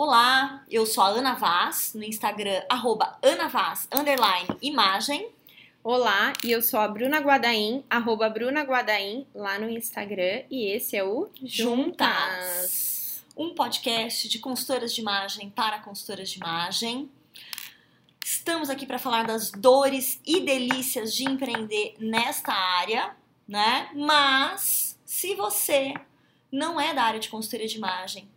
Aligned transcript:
Olá, 0.00 0.64
eu 0.70 0.86
sou 0.86 1.02
a 1.02 1.08
Ana 1.08 1.34
Vaz, 1.34 1.92
no 1.92 2.04
Instagram, 2.04 2.62
arroba 2.68 3.18
Ana 3.20 3.48
Vaz, 3.48 3.88
underline, 3.92 4.46
imagem. 4.62 5.28
Olá, 5.82 6.32
e 6.44 6.52
eu 6.52 6.62
sou 6.62 6.78
a 6.78 6.86
Bruna 6.86 7.18
Guadaim, 7.18 7.82
arroba 7.90 8.30
Bruna 8.30 8.62
Guadaim, 8.62 9.26
lá 9.34 9.58
no 9.58 9.68
Instagram, 9.68 10.44
e 10.48 10.66
esse 10.66 10.96
é 10.96 11.02
o 11.02 11.28
Juntas. 11.42 13.24
Um 13.36 13.52
podcast 13.56 14.28
de 14.28 14.38
consultoras 14.38 14.94
de 14.94 15.00
imagem 15.00 15.50
para 15.50 15.80
consultoras 15.80 16.30
de 16.30 16.38
imagem. 16.38 17.10
Estamos 18.24 18.70
aqui 18.70 18.86
para 18.86 19.00
falar 19.00 19.26
das 19.26 19.50
dores 19.50 20.20
e 20.24 20.42
delícias 20.42 21.12
de 21.12 21.24
empreender 21.24 21.96
nesta 21.98 22.52
área, 22.52 23.16
né? 23.48 23.90
Mas 23.96 24.96
se 25.04 25.34
você 25.34 25.92
não 26.52 26.80
é 26.80 26.94
da 26.94 27.02
área 27.02 27.18
de 27.18 27.28
consultoria 27.28 27.66
de 27.66 27.78
imagem, 27.78 28.28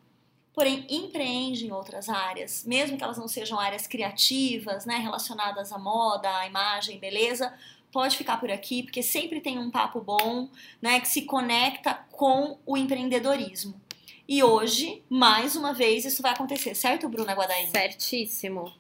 porém 0.53 0.85
empreende 0.89 1.65
em 1.65 1.71
outras 1.71 2.09
áreas, 2.09 2.63
mesmo 2.65 2.97
que 2.97 3.03
elas 3.03 3.17
não 3.17 3.27
sejam 3.27 3.59
áreas 3.59 3.87
criativas, 3.87 4.85
né, 4.85 4.97
relacionadas 4.97 5.71
à 5.71 5.77
moda, 5.77 6.29
à 6.37 6.47
imagem, 6.47 6.99
beleza, 6.99 7.53
pode 7.91 8.17
ficar 8.17 8.39
por 8.39 8.51
aqui, 8.51 8.83
porque 8.83 9.01
sempre 9.01 9.41
tem 9.41 9.57
um 9.57 9.71
papo 9.71 10.01
bom, 10.01 10.49
né, 10.81 10.99
que 10.99 11.07
se 11.07 11.23
conecta 11.23 11.93
com 12.11 12.57
o 12.65 12.77
empreendedorismo. 12.77 13.79
E 14.27 14.43
hoje, 14.43 15.03
mais 15.09 15.55
uma 15.55 15.73
vez, 15.73 16.05
isso 16.05 16.21
vai 16.21 16.31
acontecer, 16.31 16.75
certo, 16.75 17.09
Bruna 17.09 17.33
Guadaim? 17.33 17.69
Certíssimo. 17.69 18.73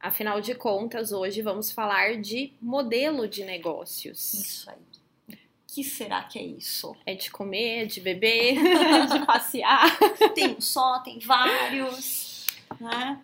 Afinal 0.00 0.40
de 0.40 0.54
contas, 0.54 1.10
hoje 1.10 1.42
vamos 1.42 1.72
falar 1.72 2.20
de 2.20 2.52
modelo 2.60 3.26
de 3.26 3.44
negócios. 3.44 4.34
Isso 4.34 4.70
aí 4.70 4.87
que 5.68 5.84
será 5.84 6.22
que 6.24 6.38
é 6.38 6.42
isso? 6.42 6.96
É 7.04 7.14
de 7.14 7.30
comer, 7.30 7.86
de 7.86 8.00
beber, 8.00 8.54
de 9.12 9.26
passear. 9.26 9.96
Tem 10.34 10.56
um 10.56 10.60
só, 10.60 10.98
tem 11.00 11.18
vários, 11.18 12.46
né? 12.80 13.20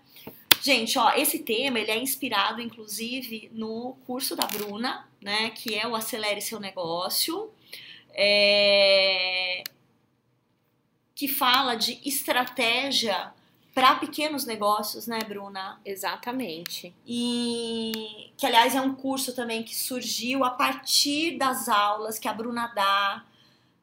Gente, 0.63 0.99
ó, 0.99 1.13
esse 1.15 1.41
tema 1.41 1.79
ele 1.79 1.91
é 1.91 1.99
inspirado, 1.99 2.61
inclusive, 2.61 3.51
no 3.53 3.97
curso 4.07 4.37
da 4.37 4.47
Bruna, 4.47 5.09
né? 5.21 5.51
Que 5.51 5.75
é 5.75 5.87
o 5.87 5.95
Acelere 5.95 6.41
Seu 6.41 6.61
Negócio. 6.61 7.51
É... 8.11 9.65
Que 11.15 11.29
fala 11.29 11.75
de 11.75 12.01
estratégia 12.05 13.33
para 13.75 13.97
pequenos 13.97 14.47
negócios, 14.47 15.09
né, 15.09 15.19
Bruna? 15.27 15.81
Exatamente. 15.85 16.95
E 17.05 18.33
que, 18.37 18.47
aliás, 18.47 18.75
é 18.75 18.81
um 18.81 18.95
curso 18.95 19.35
também 19.35 19.65
que 19.65 19.75
surgiu 19.75 20.45
a 20.45 20.51
partir 20.51 21.37
das 21.37 21.69
aulas 21.69 22.19
que 22.19 22.29
a 22.29 22.33
Bruna 22.33 22.69
dá 22.69 23.25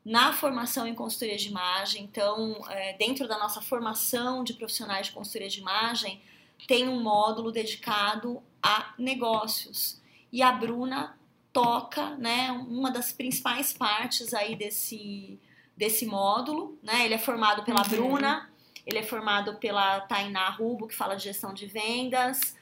na 0.04 0.32
formação 0.34 0.88
em 0.88 0.96
consultoria 0.96 1.38
de 1.38 1.50
imagem. 1.50 2.04
Então, 2.04 2.58
é, 2.70 2.94
dentro 2.94 3.28
da 3.28 3.38
nossa 3.38 3.62
formação 3.62 4.44
de 4.44 4.54
profissionais 4.54 5.08
de 5.08 5.14
consultoria 5.14 5.50
de 5.50 5.60
imagem, 5.60 6.22
tem 6.68 6.88
um 6.88 7.02
módulo 7.02 7.52
dedicado 7.52 8.42
a 8.64 8.94
negócios. 8.98 10.02
E 10.32 10.42
a 10.42 10.54
Bruna 10.54 11.18
toca, 11.52 12.16
né, 12.16 12.50
uma 12.52 12.90
das 12.90 13.12
principais 13.12 13.74
partes 13.74 14.34
aí 14.34 14.56
desse, 14.56 15.38
desse 15.76 16.06
módulo, 16.06 16.80
né? 16.82 17.06
Ele 17.06 17.16
é 17.16 17.18
formado 17.18 17.64
pela 17.64 17.82
uhum. 17.82 17.90
Bruna, 17.90 18.51
ele 18.86 19.00
é 19.00 19.04
formado 19.04 19.56
pela 19.56 20.02
Tainá 20.02 20.50
Rubo, 20.50 20.88
que 20.88 20.96
fala 20.96 21.16
de 21.16 21.24
gestão 21.24 21.54
de 21.54 21.66
vendas, 21.66 22.56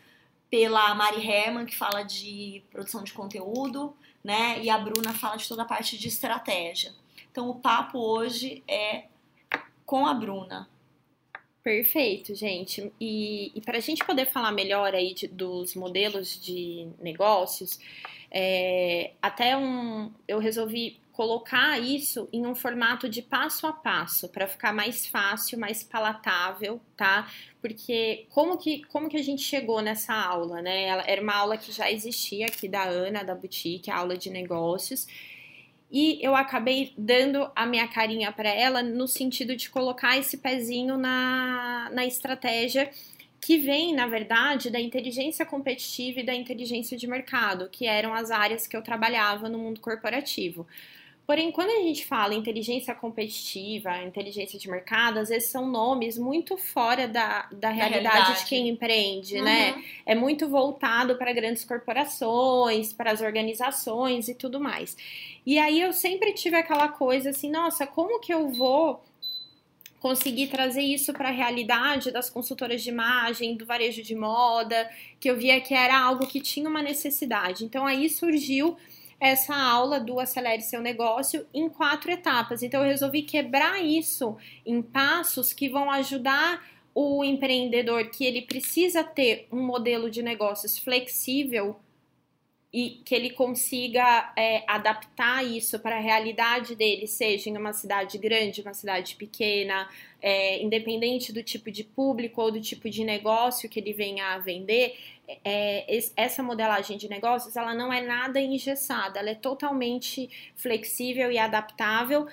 pela 0.49 0.93
Mari 0.95 1.25
Herman, 1.27 1.65
que 1.65 1.75
fala 1.75 2.03
de 2.03 2.63
produção 2.71 3.03
de 3.03 3.13
conteúdo, 3.13 3.95
né? 4.23 4.59
E 4.61 4.69
a 4.69 4.77
Bruna 4.77 5.13
fala 5.13 5.37
de 5.37 5.47
toda 5.47 5.61
a 5.61 5.65
parte 5.65 5.97
de 5.97 6.07
estratégia. 6.07 6.93
Então, 7.31 7.49
o 7.49 7.55
papo 7.55 7.99
hoje 7.99 8.63
é 8.67 9.05
com 9.85 10.05
a 10.05 10.13
Bruna. 10.13 10.67
Perfeito, 11.63 12.33
gente. 12.33 12.91
E, 12.99 13.51
e 13.53 13.61
para 13.61 13.77
a 13.77 13.81
gente 13.81 14.03
poder 14.03 14.25
falar 14.25 14.51
melhor 14.51 14.95
aí 14.95 15.13
de, 15.13 15.27
dos 15.27 15.75
modelos 15.75 16.39
de 16.41 16.87
negócios, 16.99 17.79
é, 18.31 19.11
até 19.21 19.55
um, 19.55 20.11
eu 20.27 20.39
resolvi 20.39 20.99
colocar 21.19 21.77
isso 21.77 22.29
em 22.31 22.47
um 22.47 22.55
formato 22.55 23.09
de 23.09 23.21
passo 23.21 23.67
a 23.67 23.73
passo 23.73 24.29
para 24.29 24.47
ficar 24.47 24.71
mais 24.71 25.05
fácil, 25.05 25.59
mais 25.59 25.83
palatável, 25.83 26.79
tá? 26.95 27.29
Porque 27.61 28.25
como 28.29 28.57
que, 28.57 28.85
como 28.85 29.09
que 29.09 29.17
a 29.17 29.21
gente 29.21 29.41
chegou 29.41 29.81
nessa 29.81 30.13
aula, 30.13 30.61
né? 30.61 30.83
Ela, 30.83 31.03
era 31.05 31.21
uma 31.21 31.35
aula 31.35 31.57
que 31.57 31.73
já 31.73 31.91
existia 31.91 32.45
aqui 32.45 32.69
da 32.69 32.85
Ana, 32.85 33.21
da 33.21 33.35
Boutique, 33.35 33.91
a 33.91 33.97
aula 33.97 34.15
de 34.15 34.29
negócios. 34.29 35.07
E 35.91 36.25
eu 36.25 36.37
acabei 36.37 36.93
dando 36.97 37.51
a 37.53 37.65
minha 37.65 37.89
carinha 37.89 38.31
para 38.31 38.47
ela 38.47 38.81
no 38.81 39.05
sentido 39.05 39.57
de 39.57 39.69
colocar 39.69 40.17
esse 40.17 40.37
pezinho 40.37 40.97
na, 40.97 41.89
na 41.91 42.05
estratégia 42.05 42.89
que 43.41 43.57
vem, 43.57 43.93
na 43.93 44.07
verdade, 44.07 44.69
da 44.69 44.79
inteligência 44.79 45.45
competitiva 45.45 46.21
e 46.21 46.25
da 46.25 46.33
inteligência 46.33 46.95
de 46.97 47.07
mercado, 47.07 47.67
que 47.69 47.85
eram 47.85 48.13
as 48.13 48.31
áreas 48.31 48.65
que 48.65 48.77
eu 48.77 48.81
trabalhava 48.81 49.49
no 49.49 49.57
mundo 49.57 49.81
corporativo. 49.81 50.65
Porém, 51.29 51.51
quando 51.51 51.69
a 51.69 51.83
gente 51.83 52.07
fala 52.07 52.33
inteligência 52.33 52.95
competitiva, 52.95 54.01
inteligência 54.01 54.57
de 54.57 54.67
mercado, 54.67 55.19
às 55.19 55.29
vezes 55.29 55.51
são 55.51 55.69
nomes 55.69 56.17
muito 56.17 56.57
fora 56.57 57.07
da, 57.07 57.47
da, 57.51 57.69
realidade, 57.69 58.15
realidade. 58.15 58.39
de 58.39 58.49
quem 58.49 58.67
empreende, 58.67 59.39
né? 59.39 59.69
uhum. 59.69 59.77
né? 59.77 59.83
É 60.07 60.15
muito 60.15 60.49
voltado 60.49 61.17
para 61.17 61.31
grandes 61.31 61.63
corporações, 61.63 62.93
para 62.93 63.11
as 63.11 63.21
organizações 63.21 64.27
e 64.27 64.33
tudo 64.33 64.59
mais. 64.59 64.97
E 65.45 65.59
aí 65.59 65.79
eu 65.79 65.93
sempre 65.93 66.33
tive 66.33 66.55
aquela 66.55 66.87
coisa 66.87 67.29
assim, 67.29 67.51
nossa, 67.51 67.85
como 67.85 68.19
que 68.19 68.33
eu 68.33 68.49
vou 68.49 68.99
conseguir 69.99 70.47
trazer 70.47 70.81
isso 70.81 71.13
para 71.13 71.29
a 71.29 71.31
realidade 71.31 72.09
das 72.09 72.27
consultoras 72.27 72.81
de 72.81 72.89
imagem, 72.89 73.55
do 73.55 73.67
varejo 73.67 74.01
de 74.01 74.15
moda, 74.15 74.89
que 75.19 75.29
eu 75.29 75.37
via 75.37 75.61
que 75.61 75.75
era 75.75 75.95
algo 75.95 76.25
que 76.25 76.41
tinha 76.41 76.67
uma 76.67 76.81
necessidade. 76.81 77.65
Então 77.65 77.85
aí 77.85 78.09
surgiu 78.09 78.75
essa 79.19 79.55
aula 79.55 79.99
do 79.99 80.19
Acelere 80.19 80.61
Seu 80.61 80.81
Negócio 80.81 81.45
em 81.53 81.67
quatro 81.69 82.11
etapas. 82.11 82.63
Então, 82.63 82.81
eu 82.81 82.89
resolvi 82.89 83.23
quebrar 83.23 83.83
isso 83.83 84.37
em 84.65 84.81
passos 84.81 85.51
que 85.51 85.69
vão 85.69 85.91
ajudar 85.91 86.63
o 86.93 87.23
empreendedor 87.23 88.09
que 88.09 88.25
ele 88.25 88.41
precisa 88.41 89.03
ter 89.03 89.47
um 89.51 89.61
modelo 89.61 90.09
de 90.09 90.21
negócios 90.21 90.77
flexível 90.77 91.79
e 92.71 93.01
que 93.03 93.15
ele 93.15 93.31
consiga 93.31 94.31
é, 94.35 94.63
adaptar 94.67 95.43
isso 95.43 95.79
para 95.79 95.97
a 95.97 95.99
realidade 95.99 96.75
dele, 96.75 97.07
seja 97.07 97.49
em 97.49 97.57
uma 97.57 97.73
cidade 97.73 98.17
grande, 98.19 98.61
uma 98.61 98.75
cidade 98.75 99.15
pequena, 99.15 99.89
é, 100.21 100.61
independente 100.61 101.33
do 101.33 101.41
tipo 101.41 101.71
de 101.71 101.83
público 101.83 102.39
ou 102.41 102.51
do 102.51 102.61
tipo 102.61 102.87
de 102.87 103.03
negócio 103.03 103.67
que 103.67 103.79
ele 103.79 103.91
venha 103.91 104.35
a 104.35 104.37
vender, 104.37 104.95
é, 105.43 105.99
essa 106.15 106.43
modelagem 106.43 106.97
de 106.97 107.09
negócios 107.09 107.55
ela 107.55 107.73
não 107.73 107.91
é 107.91 108.01
nada 108.01 108.39
engessada, 108.39 109.19
ela 109.19 109.31
é 109.31 109.35
totalmente 109.35 110.29
flexível 110.55 111.31
e 111.31 111.39
adaptável 111.39 112.27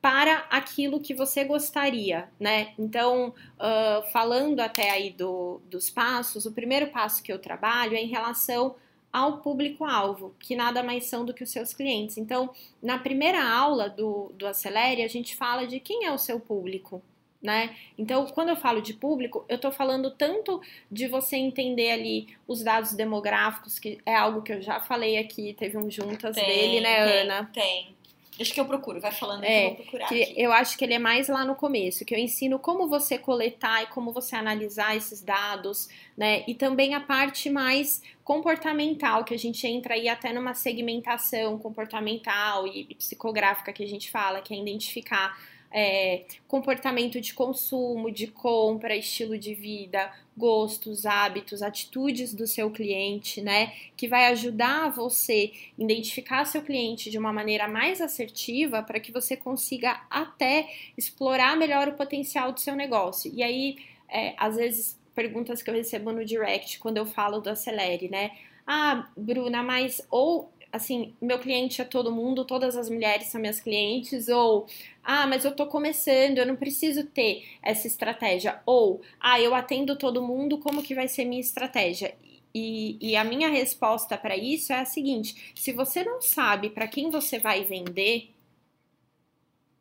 para 0.00 0.46
aquilo 0.50 1.00
que 1.00 1.12
você 1.12 1.44
gostaria, 1.44 2.28
né? 2.38 2.72
Então, 2.78 3.34
uh, 3.56 4.10
falando 4.12 4.60
até 4.60 4.90
aí 4.90 5.10
do, 5.10 5.60
dos 5.64 5.90
passos, 5.90 6.46
o 6.46 6.52
primeiro 6.52 6.86
passo 6.88 7.22
que 7.22 7.32
eu 7.32 7.38
trabalho 7.38 7.96
é 7.96 8.00
em 8.00 8.06
relação 8.06 8.76
ao 9.18 9.38
público-alvo, 9.38 10.34
que 10.38 10.56
nada 10.56 10.82
mais 10.82 11.06
são 11.06 11.24
do 11.24 11.34
que 11.34 11.42
os 11.42 11.50
seus 11.50 11.74
clientes. 11.74 12.16
Então, 12.16 12.50
na 12.82 12.98
primeira 12.98 13.42
aula 13.42 13.88
do, 13.88 14.32
do 14.34 14.46
Acelere, 14.46 15.02
a 15.02 15.08
gente 15.08 15.36
fala 15.36 15.66
de 15.66 15.80
quem 15.80 16.04
é 16.04 16.12
o 16.12 16.18
seu 16.18 16.38
público, 16.38 17.02
né? 17.42 17.76
Então, 17.96 18.26
quando 18.26 18.48
eu 18.50 18.56
falo 18.56 18.80
de 18.80 18.94
público, 18.94 19.44
eu 19.48 19.56
estou 19.56 19.70
falando 19.70 20.10
tanto 20.10 20.60
de 20.90 21.06
você 21.06 21.36
entender 21.36 21.90
ali 21.90 22.36
os 22.46 22.62
dados 22.62 22.92
demográficos, 22.94 23.78
que 23.78 23.98
é 24.04 24.14
algo 24.14 24.42
que 24.42 24.52
eu 24.52 24.62
já 24.62 24.80
falei 24.80 25.18
aqui, 25.18 25.54
teve 25.54 25.76
um 25.76 25.90
juntas 25.90 26.34
tem, 26.34 26.46
dele, 26.46 26.80
né, 26.80 27.06
tem, 27.06 27.20
Ana? 27.20 27.50
Tem. 27.52 27.97
Acho 28.40 28.54
que 28.54 28.60
eu 28.60 28.66
procuro, 28.66 29.00
vai 29.00 29.10
falando 29.10 29.44
é, 29.44 29.46
que 29.46 29.52
eu 29.52 29.66
vou 29.68 29.76
procurar. 29.76 30.08
Que 30.08 30.34
eu 30.36 30.52
acho 30.52 30.78
que 30.78 30.84
ele 30.84 30.94
é 30.94 30.98
mais 30.98 31.28
lá 31.28 31.44
no 31.44 31.54
começo, 31.54 32.04
que 32.04 32.14
eu 32.14 32.18
ensino 32.18 32.58
como 32.58 32.88
você 32.88 33.18
coletar 33.18 33.82
e 33.82 33.86
como 33.86 34.12
você 34.12 34.36
analisar 34.36 34.96
esses 34.96 35.22
dados, 35.22 35.88
né? 36.16 36.44
E 36.46 36.54
também 36.54 36.94
a 36.94 37.00
parte 37.00 37.50
mais 37.50 38.02
comportamental, 38.22 39.24
que 39.24 39.34
a 39.34 39.38
gente 39.38 39.66
entra 39.66 39.94
aí 39.94 40.08
até 40.08 40.32
numa 40.32 40.54
segmentação 40.54 41.58
comportamental 41.58 42.66
e 42.66 42.94
psicográfica 42.94 43.72
que 43.72 43.82
a 43.82 43.88
gente 43.88 44.10
fala, 44.10 44.40
que 44.40 44.54
é 44.54 44.58
identificar 44.58 45.36
é, 45.70 46.24
comportamento 46.46 47.20
de 47.20 47.34
consumo, 47.34 48.10
de 48.10 48.26
compra, 48.26 48.96
estilo 48.96 49.38
de 49.38 49.54
vida, 49.54 50.10
gostos, 50.36 51.04
hábitos, 51.04 51.62
atitudes 51.62 52.32
do 52.32 52.46
seu 52.46 52.70
cliente, 52.70 53.40
né? 53.40 53.72
Que 53.96 54.08
vai 54.08 54.26
ajudar 54.26 54.90
você 54.90 55.52
identificar 55.76 56.44
seu 56.44 56.62
cliente 56.62 57.10
de 57.10 57.18
uma 57.18 57.32
maneira 57.32 57.68
mais 57.68 58.00
assertiva 58.00 58.82
para 58.82 59.00
que 59.00 59.12
você 59.12 59.36
consiga 59.36 60.00
até 60.08 60.68
explorar 60.96 61.56
melhor 61.56 61.88
o 61.88 61.94
potencial 61.94 62.52
do 62.52 62.60
seu 62.60 62.74
negócio. 62.74 63.30
E 63.34 63.42
aí, 63.42 63.76
é, 64.08 64.34
às 64.38 64.56
vezes, 64.56 64.98
perguntas 65.14 65.62
que 65.62 65.68
eu 65.68 65.74
recebo 65.74 66.12
no 66.12 66.24
direct 66.24 66.78
quando 66.78 66.96
eu 66.96 67.04
falo 67.04 67.40
do 67.40 67.50
Acelere, 67.50 68.08
né? 68.08 68.30
Ah, 68.66 69.08
Bruna, 69.16 69.62
mas 69.62 70.00
ou 70.10 70.50
assim, 70.72 71.14
meu 71.20 71.38
cliente 71.38 71.80
é 71.80 71.84
todo 71.84 72.12
mundo, 72.12 72.44
todas 72.44 72.76
as 72.76 72.90
mulheres 72.90 73.28
são 73.28 73.40
minhas 73.40 73.60
clientes, 73.60 74.28
ou 74.28 74.66
ah, 75.10 75.26
mas 75.26 75.42
eu 75.42 75.56
tô 75.56 75.66
começando, 75.66 76.36
eu 76.36 76.44
não 76.44 76.54
preciso 76.54 77.02
ter 77.06 77.42
essa 77.62 77.86
estratégia, 77.86 78.60
ou 78.66 79.00
ah, 79.18 79.40
eu 79.40 79.54
atendo 79.54 79.96
todo 79.96 80.20
mundo, 80.20 80.58
como 80.58 80.82
que 80.82 80.94
vai 80.94 81.08
ser 81.08 81.24
minha 81.24 81.40
estratégia? 81.40 82.14
E, 82.54 82.98
e 83.00 83.16
a 83.16 83.24
minha 83.24 83.48
resposta 83.48 84.18
para 84.18 84.36
isso 84.36 84.70
é 84.70 84.80
a 84.80 84.84
seguinte: 84.84 85.54
se 85.56 85.72
você 85.72 86.04
não 86.04 86.20
sabe 86.20 86.68
para 86.68 86.86
quem 86.86 87.08
você 87.08 87.38
vai 87.38 87.64
vender, 87.64 88.34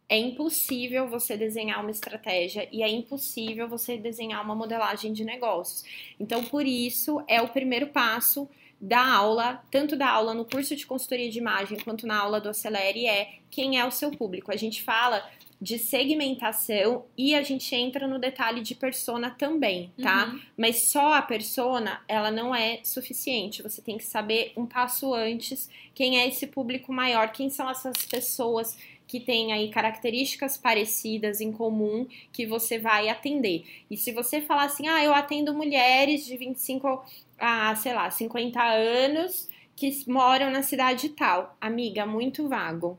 é 0.08 0.18
impossível 0.18 1.10
você 1.10 1.36
desenhar 1.36 1.82
uma 1.82 1.92
estratégia 1.92 2.66
e 2.72 2.82
é 2.82 2.88
impossível 2.88 3.68
você 3.68 3.98
desenhar 3.98 4.42
uma 4.42 4.56
modelagem 4.56 5.12
de 5.12 5.26
negócios. 5.26 5.84
Então, 6.18 6.42
por 6.46 6.66
isso, 6.66 7.22
é 7.28 7.42
o 7.42 7.50
primeiro 7.50 7.88
passo 7.88 8.50
da 8.80 9.04
aula, 9.06 9.64
tanto 9.72 9.96
da 9.96 10.10
aula 10.10 10.34
no 10.34 10.46
curso 10.46 10.76
de 10.76 10.86
consultoria 10.86 11.30
de 11.30 11.40
imagem 11.40 11.80
quanto 11.80 12.06
na 12.06 12.18
aula 12.18 12.40
do 12.40 12.50
Acelere, 12.50 13.08
é 13.08 13.34
quem 13.50 13.80
é 13.80 13.86
o 13.86 13.92
seu 13.92 14.12
público. 14.12 14.52
A 14.52 14.56
gente 14.56 14.84
fala 14.84 15.28
de 15.60 15.80
segmentação 15.80 17.06
e 17.18 17.34
a 17.34 17.42
gente 17.42 17.74
entra 17.74 18.08
no 18.08 18.20
detalhe 18.20 18.62
de 18.62 18.76
persona 18.76 19.32
também, 19.32 19.92
tá? 20.00 20.28
Uhum. 20.28 20.42
Mas 20.56 20.84
só 20.84 21.14
a 21.16 21.22
persona, 21.22 22.00
ela 22.08 22.30
não 22.30 22.54
é 22.54 22.80
suficiente. 22.84 23.64
Você 23.64 23.82
tem 23.82 23.98
que 23.98 24.04
saber 24.04 24.54
um 24.56 24.68
passo 24.68 25.14
antes 25.16 25.68
quem 25.96 26.20
é 26.20 26.28
esse 26.28 26.46
público 26.46 26.94
maior, 26.94 27.32
quem 27.32 27.50
são 27.50 27.68
essas 27.68 28.06
pessoas 28.06 28.78
que 29.08 29.20
têm 29.20 29.54
aí 29.54 29.70
características 29.70 30.58
parecidas 30.58 31.40
em 31.40 31.52
comum 31.52 32.06
que 32.32 32.46
você 32.46 32.78
vai 32.78 33.10
atender. 33.10 33.64
E 33.90 33.98
se 33.98 34.12
você 34.12 34.42
falar 34.42 34.66
assim, 34.66 34.88
ah, 34.88 35.04
eu 35.04 35.14
atendo 35.14 35.54
mulheres 35.54 36.26
de 36.26 36.38
25 36.38 37.04
a, 37.40 37.76
sei 37.76 37.94
lá, 37.94 38.10
50 38.10 38.62
anos 38.62 39.50
que 39.76 40.04
moram 40.08 40.50
na 40.50 40.64
cidade 40.64 41.10
tal. 41.10 41.56
Amiga, 41.62 42.06
muito 42.06 42.48
vago. 42.48 42.98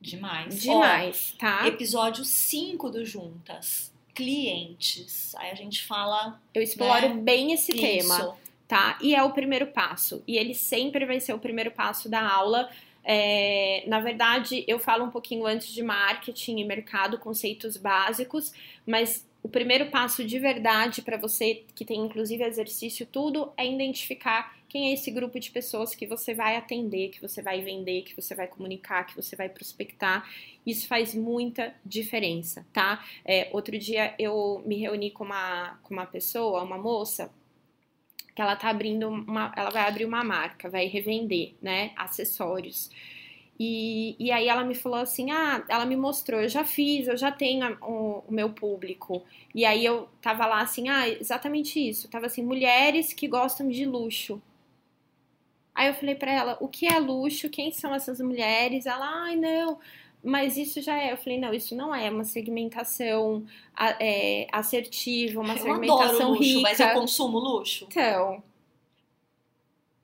Demais. 0.00 0.60
Demais, 0.60 1.34
Ó, 1.36 1.38
tá? 1.38 1.66
Episódio 1.68 2.24
5 2.24 2.90
do 2.90 3.04
Juntas. 3.04 3.92
Clientes. 4.14 5.34
Aí 5.36 5.50
a 5.50 5.54
gente 5.54 5.84
fala. 5.84 6.40
Eu 6.52 6.62
exploro 6.62 7.08
né? 7.08 7.14
bem 7.14 7.52
esse 7.52 7.72
Isso. 7.72 7.80
tema, 7.80 8.36
tá? 8.66 8.98
E 9.00 9.14
é 9.14 9.22
o 9.22 9.30
primeiro 9.30 9.68
passo. 9.68 10.22
E 10.26 10.36
ele 10.36 10.54
sempre 10.54 11.06
vai 11.06 11.20
ser 11.20 11.32
o 11.34 11.38
primeiro 11.38 11.70
passo 11.70 12.08
da 12.08 12.20
aula. 12.20 12.68
É, 13.04 13.84
na 13.86 14.00
verdade, 14.00 14.64
eu 14.66 14.78
falo 14.78 15.04
um 15.04 15.10
pouquinho 15.10 15.46
antes 15.46 15.68
de 15.68 15.82
marketing 15.82 16.58
e 16.58 16.64
mercado, 16.64 17.18
conceitos 17.18 17.76
básicos, 17.76 18.52
mas 18.86 19.26
o 19.42 19.48
primeiro 19.48 19.90
passo 19.90 20.24
de 20.24 20.38
verdade 20.38 21.02
para 21.02 21.16
você, 21.16 21.64
que 21.74 21.84
tem 21.84 22.00
inclusive 22.00 22.44
exercício, 22.44 23.06
tudo, 23.06 23.52
é 23.56 23.66
identificar 23.66 24.56
quem 24.68 24.90
é 24.90 24.94
esse 24.94 25.10
grupo 25.10 25.38
de 25.38 25.50
pessoas 25.50 25.94
que 25.94 26.06
você 26.06 26.32
vai 26.32 26.56
atender, 26.56 27.10
que 27.10 27.20
você 27.20 27.42
vai 27.42 27.60
vender, 27.60 28.02
que 28.02 28.16
você 28.16 28.34
vai 28.34 28.46
comunicar, 28.46 29.04
que 29.04 29.14
você 29.14 29.36
vai 29.36 29.48
prospectar. 29.48 30.26
Isso 30.64 30.86
faz 30.86 31.14
muita 31.14 31.74
diferença, 31.84 32.64
tá? 32.72 33.04
É, 33.24 33.50
outro 33.52 33.78
dia 33.78 34.14
eu 34.18 34.62
me 34.64 34.76
reuni 34.76 35.10
com 35.10 35.24
uma, 35.24 35.78
com 35.82 35.92
uma 35.92 36.06
pessoa, 36.06 36.62
uma 36.62 36.78
moça, 36.78 37.30
que 38.34 38.40
ela 38.40 38.56
tá 38.56 38.70
abrindo 38.70 39.08
uma. 39.08 39.52
Ela 39.56 39.70
vai 39.70 39.86
abrir 39.86 40.04
uma 40.04 40.24
marca, 40.24 40.70
vai 40.70 40.86
revender, 40.86 41.52
né? 41.60 41.92
Acessórios. 41.96 42.90
E, 43.58 44.16
e 44.18 44.32
aí 44.32 44.48
ela 44.48 44.64
me 44.64 44.74
falou 44.74 44.98
assim: 44.98 45.30
ah, 45.30 45.64
ela 45.68 45.84
me 45.84 45.96
mostrou, 45.96 46.40
eu 46.40 46.48
já 46.48 46.64
fiz, 46.64 47.06
eu 47.06 47.16
já 47.16 47.30
tenho 47.30 47.76
o, 47.82 48.24
o 48.26 48.32
meu 48.32 48.50
público. 48.50 49.22
E 49.54 49.64
aí 49.64 49.84
eu 49.84 50.08
tava 50.20 50.46
lá 50.46 50.60
assim, 50.62 50.88
ah, 50.88 51.08
exatamente 51.08 51.78
isso. 51.78 52.08
Tava 52.08 52.26
assim, 52.26 52.42
mulheres 52.42 53.12
que 53.12 53.28
gostam 53.28 53.68
de 53.68 53.84
luxo. 53.84 54.40
Aí 55.74 55.88
eu 55.88 55.94
falei 55.94 56.14
para 56.14 56.30
ela, 56.30 56.56
o 56.60 56.68
que 56.68 56.86
é 56.86 56.98
luxo? 56.98 57.48
Quem 57.48 57.70
são 57.72 57.94
essas 57.94 58.20
mulheres? 58.20 58.84
Ela, 58.84 59.06
ai, 59.24 59.36
não, 59.36 59.78
mas 60.22 60.56
isso 60.56 60.80
já 60.80 60.96
é. 60.96 61.12
Eu 61.12 61.16
falei, 61.16 61.38
não, 61.38 61.52
isso 61.52 61.74
não 61.74 61.94
é 61.94 62.10
uma 62.10 62.24
segmentação 62.24 63.44
é, 63.98 64.46
assertiva, 64.52 65.40
uma 65.40 65.54
eu 65.54 65.58
segmentação 65.58 66.30
luxo, 66.30 66.42
rica. 66.42 66.60
Mas 66.62 66.80
eu 66.80 66.90
consumo 66.90 67.38
luxo? 67.38 67.86
Então, 67.90 68.42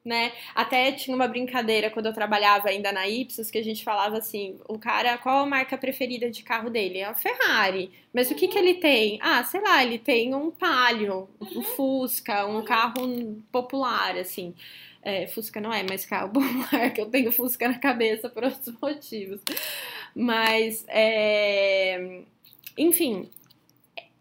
né? 0.08 0.32
Até 0.54 0.90
tinha 0.90 1.14
uma 1.14 1.28
brincadeira 1.28 1.90
quando 1.90 2.06
eu 2.06 2.14
trabalhava 2.14 2.70
ainda 2.70 2.90
na 2.90 3.06
Ipsos 3.06 3.50
que 3.50 3.58
a 3.58 3.62
gente 3.62 3.84
falava 3.84 4.16
assim: 4.16 4.58
o 4.66 4.78
cara, 4.78 5.18
qual 5.18 5.40
a 5.44 5.46
marca 5.46 5.76
preferida 5.76 6.30
de 6.30 6.42
carro 6.42 6.70
dele? 6.70 7.00
É 7.00 7.04
a 7.04 7.14
Ferrari. 7.14 7.90
Mas 8.12 8.28
uhum. 8.30 8.36
o 8.36 8.38
que, 8.38 8.48
que 8.48 8.58
ele 8.58 8.74
tem? 8.74 9.18
Ah, 9.20 9.44
sei 9.44 9.60
lá, 9.60 9.84
ele 9.84 9.98
tem 9.98 10.34
um 10.34 10.50
Palio, 10.50 11.28
um 11.38 11.58
uhum. 11.58 11.62
Fusca, 11.62 12.46
um 12.46 12.64
carro 12.64 13.42
popular, 13.52 14.16
assim. 14.16 14.54
É, 15.02 15.26
Fusca 15.26 15.60
não 15.60 15.72
é 15.72 15.82
mais 15.82 16.06
carro 16.06 16.30
popular, 16.32 16.90
que 16.92 17.00
eu 17.02 17.10
tenho 17.10 17.30
Fusca 17.30 17.68
na 17.68 17.78
cabeça 17.78 18.30
por 18.30 18.44
outros 18.44 18.74
motivos. 18.80 19.42
Mas, 20.14 20.86
é... 20.88 22.22
enfim, 22.78 23.28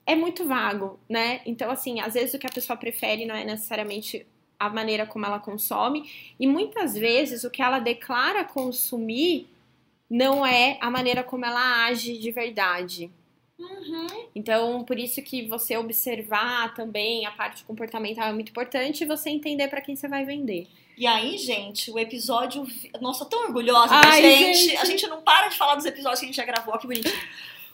é 0.05 0.15
muito 0.15 0.45
vago, 0.45 0.99
né? 1.09 1.39
Então, 1.45 1.71
assim, 1.71 2.01
às 2.01 2.13
vezes 2.13 2.33
o 2.33 2.39
que 2.39 2.47
a 2.47 2.51
pessoa 2.53 2.75
prefere 2.75 3.25
não 3.25 3.35
é 3.35 3.45
necessariamente 3.45 4.25
a 4.59 4.69
maneira 4.69 5.05
como 5.05 5.25
ela 5.25 5.39
consome, 5.39 6.09
e 6.39 6.47
muitas 6.47 6.95
vezes 6.95 7.43
o 7.43 7.51
que 7.51 7.61
ela 7.61 7.79
declara 7.79 8.43
consumir 8.43 9.47
não 10.09 10.45
é 10.45 10.77
a 10.81 10.89
maneira 10.89 11.23
como 11.23 11.45
ela 11.45 11.85
age 11.85 12.17
de 12.17 12.31
verdade. 12.31 13.11
Uhum. 13.59 14.07
Então, 14.35 14.83
por 14.83 14.99
isso 14.99 15.21
que 15.21 15.47
você 15.47 15.75
observar 15.77 16.73
também 16.75 17.25
a 17.25 17.31
parte 17.31 17.63
comportamental 17.63 18.27
é 18.27 18.33
muito 18.33 18.49
importante 18.49 19.03
e 19.03 19.07
você 19.07 19.29
entender 19.29 19.67
para 19.67 19.81
quem 19.81 19.95
você 19.95 20.07
vai 20.07 20.23
vender. 20.23 20.67
E 20.97 21.05
aí, 21.05 21.37
gente, 21.37 21.91
o 21.91 21.99
episódio. 21.99 22.65
Nossa, 23.01 23.25
tão 23.25 23.45
orgulhosa 23.45 23.99
da 24.01 24.11
gente. 24.11 24.57
gente. 24.57 24.77
A 24.77 24.85
gente 24.85 25.07
não 25.07 25.21
para 25.21 25.47
de 25.47 25.57
falar 25.57 25.75
dos 25.75 25.85
episódios 25.85 26.19
que 26.19 26.25
a 26.25 26.27
gente 26.27 26.37
já 26.37 26.45
gravou, 26.45 26.77
que 26.77 26.87
bonitinho. 26.87 27.13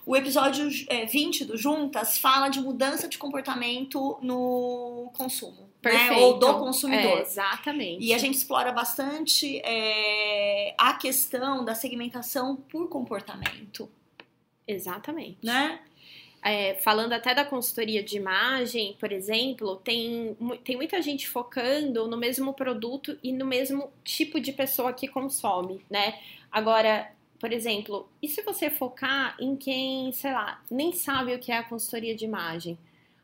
O 0.05 0.15
episódio 0.15 0.69
é, 0.89 1.05
20 1.05 1.45
do 1.45 1.57
Juntas 1.57 2.17
fala 2.17 2.49
de 2.49 2.59
mudança 2.59 3.07
de 3.07 3.17
comportamento 3.17 4.17
no 4.21 5.09
consumo. 5.15 5.69
Né? 5.83 6.11
Ou 6.11 6.39
do 6.39 6.53
consumidor. 6.59 7.19
É, 7.19 7.21
exatamente. 7.21 8.03
E 8.03 8.13
a 8.13 8.17
gente 8.17 8.35
explora 8.35 8.71
bastante 8.71 9.59
é, 9.59 10.73
a 10.77 10.93
questão 10.93 11.65
da 11.65 11.75
segmentação 11.75 12.55
por 12.55 12.87
comportamento. 12.87 13.89
Exatamente. 14.67 15.37
Né? 15.43 15.79
É, 16.41 16.75
falando 16.75 17.13
até 17.13 17.33
da 17.33 17.45
consultoria 17.45 18.03
de 18.03 18.17
imagem, 18.17 18.97
por 18.99 19.13
exemplo, 19.13 19.77
tem, 19.77 20.35
tem 20.63 20.75
muita 20.75 21.01
gente 21.01 21.27
focando 21.27 22.05
no 22.07 22.17
mesmo 22.17 22.53
produto 22.53 23.17
e 23.23 23.31
no 23.31 23.45
mesmo 23.45 23.89
tipo 24.03 24.41
de 24.41 24.51
pessoa 24.51 24.91
que 24.91 25.07
consome, 25.07 25.85
né? 25.89 26.19
Agora, 26.51 27.09
por 27.39 27.53
exemplo, 27.53 28.09
e 28.21 28.27
se 28.27 28.41
você 28.41 28.69
focar 28.69 29.37
em 29.39 29.55
quem, 29.55 30.11
sei 30.11 30.33
lá, 30.33 30.61
nem 30.69 30.91
sabe 30.91 31.33
o 31.33 31.39
que 31.39 31.51
é 31.51 31.57
a 31.57 31.63
consultoria 31.63 32.13
de 32.13 32.25
imagem? 32.25 32.77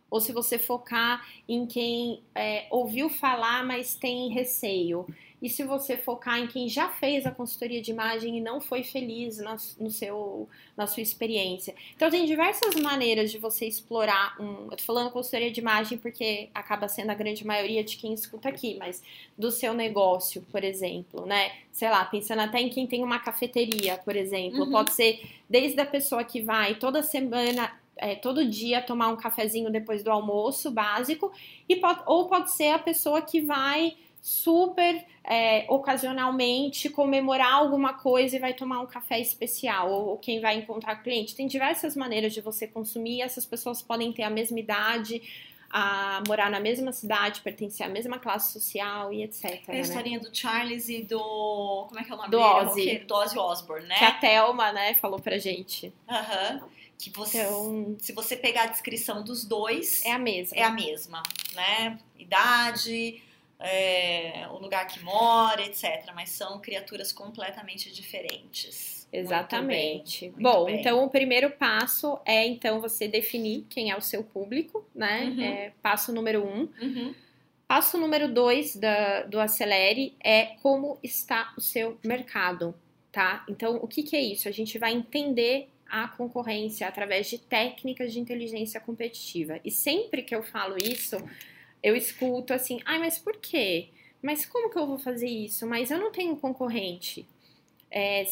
Ou 0.10 0.20
se 0.20 0.32
você 0.32 0.58
focar 0.58 1.26
em 1.48 1.66
quem 1.66 2.22
é, 2.34 2.66
ouviu 2.70 3.10
falar, 3.10 3.64
mas 3.64 3.94
tem 3.96 4.30
receio? 4.30 5.06
E 5.42 5.50
se 5.50 5.64
você 5.64 5.96
focar 5.96 6.38
em 6.38 6.48
quem 6.48 6.68
já 6.68 6.90
fez 6.90 7.26
a 7.26 7.32
consultoria 7.32 7.82
de 7.82 7.92
imagem 7.92 8.38
e 8.38 8.42
não 8.42 8.60
foi 8.60 8.84
feliz 8.84 9.38
na, 9.38 9.56
no 9.80 9.90
seu, 9.90 10.50
na 10.76 10.86
sua 10.86 11.02
experiência? 11.02 11.74
Então, 11.96 12.10
tem 12.10 12.26
diversas 12.26 12.76
maneiras 12.76 13.32
de 13.32 13.38
você 13.38 13.66
explorar 13.66 14.36
um. 14.40 14.70
Eu 14.70 14.78
tô 14.78 14.84
falando 14.84 15.12
consultoria 15.12 15.50
de 15.50 15.62
imagem 15.62 15.98
porque 15.98 16.50
acaba 16.54 16.88
sendo 16.90 17.12
a 17.12 17.16
grande 17.16 17.46
maioria 17.48 17.84
de 17.84 17.96
quem 17.96 18.14
escuta 18.14 18.50
aqui, 18.50 18.76
mas 18.78 19.02
do 19.38 19.50
seu 19.50 19.74
negócio, 19.74 20.46
por 20.52 20.64
exemplo, 20.64 21.26
né? 21.26 21.54
Sei 21.72 21.90
lá, 21.90 22.04
pensando 22.04 22.42
até 22.42 22.60
em 22.60 22.70
quem 22.70 22.86
tem 22.86 23.02
uma 23.02 23.20
cafeteria, 23.20 23.98
por 23.98 24.18
exemplo. 24.18 24.66
Uhum. 24.66 24.72
Pode 24.72 24.92
ser 24.92 25.22
desde 25.50 25.80
a 25.80 25.86
pessoa 25.86 26.24
que 26.24 26.42
vai 26.42 26.76
toda 26.76 27.02
semana 27.02 27.72
é, 28.00 28.16
todo 28.16 28.46
dia 28.46 28.82
tomar 28.82 29.10
um 29.10 29.16
cafezinho 29.16 29.70
depois 29.70 30.04
do 30.04 30.10
almoço 30.10 30.72
básico, 30.72 31.32
e 31.68 31.76
pode, 31.76 32.02
ou 32.06 32.28
pode 32.28 32.52
ser 32.52 32.72
a 32.72 32.80
pessoa 32.80 33.22
que 33.22 33.42
vai 33.42 33.96
super 34.22 35.06
é, 35.24 35.66
ocasionalmente 35.70 36.90
comemorar 36.90 37.54
alguma 37.54 37.94
coisa 37.94 38.36
e 38.36 38.40
vai 38.40 38.54
tomar 38.54 38.82
um 38.82 38.86
café 38.86 39.20
especial, 39.20 39.92
ou, 39.92 40.10
ou, 40.10 40.18
quem 40.18 40.40
vai 40.40 40.58
encontrar 40.58 40.98
cliente. 40.98 41.36
Tem 41.36 41.48
diversas 41.48 41.96
maneiras 41.96 42.34
de 42.34 42.42
você 42.42 42.68
consumir, 42.68 43.22
essas 43.22 43.46
pessoas 43.46 43.82
podem 43.82 44.12
ter 44.12 44.24
a 44.24 44.30
mesma 44.30 44.60
idade, 44.60 45.22
a 45.70 46.24
morar 46.28 46.50
na 46.50 46.60
mesma 46.60 46.92
cidade, 46.92 47.42
pertencer 47.42 47.86
à 47.86 47.90
mesma 47.90 48.18
classe 48.18 48.54
social 48.54 49.14
e 49.14 49.24
etc. 49.24 49.46
É 49.46 49.72
a 49.72 49.74
né? 49.74 49.82
historinha 49.82 50.20
do 50.20 50.36
Charles 50.36 50.90
e 50.90 51.04
do. 51.04 51.86
Como 51.88 52.00
é 52.00 52.04
que 52.04 52.12
é 52.12 52.16
o 52.16 52.18
nome 52.18 52.30
do 52.32 52.38
dele? 52.38 52.50
Ozzy. 52.50 53.00
Do 53.06 53.14
Ozzy 53.16 53.38
Osbourne, 53.38 53.88
né? 53.88 53.96
Que 53.96 54.06
a 54.06 54.12
Thelma, 54.14 54.72
né, 54.72 54.96
falou 54.96 55.20
pra 55.20 55.38
gente. 55.38 55.94
Aham. 56.10 56.62
Uhum. 56.64 56.79
Que 57.00 57.10
você, 57.12 57.42
então, 57.42 57.96
se 57.98 58.12
você 58.12 58.36
pegar 58.36 58.64
a 58.64 58.68
descrição 58.68 59.24
dos 59.24 59.46
dois, 59.46 60.04
é 60.06 60.12
a 60.12 60.20
mesma. 60.20 60.58
É 60.58 60.64
a 60.64 60.70
mesma, 60.70 61.24
né? 61.56 61.98
Idade, 62.18 63.24
é, 63.58 64.46
o 64.52 64.58
lugar 64.58 64.86
que 64.86 65.02
mora, 65.02 65.66
etc. 65.66 66.12
Mas 66.14 66.30
são 66.32 66.60
criaturas 66.60 67.14
completamente 67.14 67.90
diferentes. 67.90 69.08
Exatamente. 69.14 70.26
Muito 70.26 70.36
bem, 70.36 70.44
muito 70.44 70.58
Bom, 70.60 70.66
bem. 70.66 70.80
então 70.80 71.04
o 71.04 71.10
primeiro 71.10 71.50
passo 71.52 72.20
é 72.26 72.46
então 72.46 72.82
você 72.82 73.08
definir 73.08 73.66
quem 73.70 73.92
é 73.92 73.98
o 73.98 74.02
seu 74.02 74.22
público, 74.22 74.86
né? 74.94 75.24
Uhum. 75.24 75.42
É, 75.42 75.72
passo 75.82 76.12
número 76.14 76.46
um. 76.46 76.70
Uhum. 76.82 77.16
Passo 77.66 77.98
número 77.98 78.28
dois 78.28 78.76
da, 78.76 79.24
do 79.24 79.40
Acelere 79.40 80.16
é 80.20 80.58
como 80.62 80.98
está 81.02 81.54
o 81.58 81.62
seu 81.62 81.98
mercado, 82.04 82.76
tá? 83.12 83.46
Então, 83.48 83.78
o 83.78 83.88
que, 83.88 84.04
que 84.04 84.16
é 84.16 84.22
isso? 84.22 84.48
A 84.48 84.52
gente 84.52 84.78
vai 84.78 84.92
entender 84.92 85.70
a 85.90 86.08
concorrência 86.08 86.88
através 86.88 87.30
de 87.30 87.38
técnicas 87.38 88.14
de 88.14 88.20
inteligência 88.20 88.80
competitiva. 88.80 89.60
E 89.64 89.72
sempre 89.72 90.22
que 90.22 90.36
eu 90.36 90.44
falo 90.44 90.78
isso, 90.78 91.18
eu 91.82 91.96
escuto 91.96 92.54
assim: 92.54 92.80
ai, 92.86 93.00
mas 93.00 93.18
por 93.18 93.38
quê? 93.38 93.90
Mas 94.22 94.46
como 94.46 94.70
que 94.70 94.78
eu 94.78 94.86
vou 94.86 95.00
fazer 95.00 95.28
isso? 95.28 95.66
Mas 95.66 95.92
eu 95.92 95.98
não 95.98 96.12
tenho 96.12 96.36
concorrente. 96.36 97.26
É, 97.90 98.26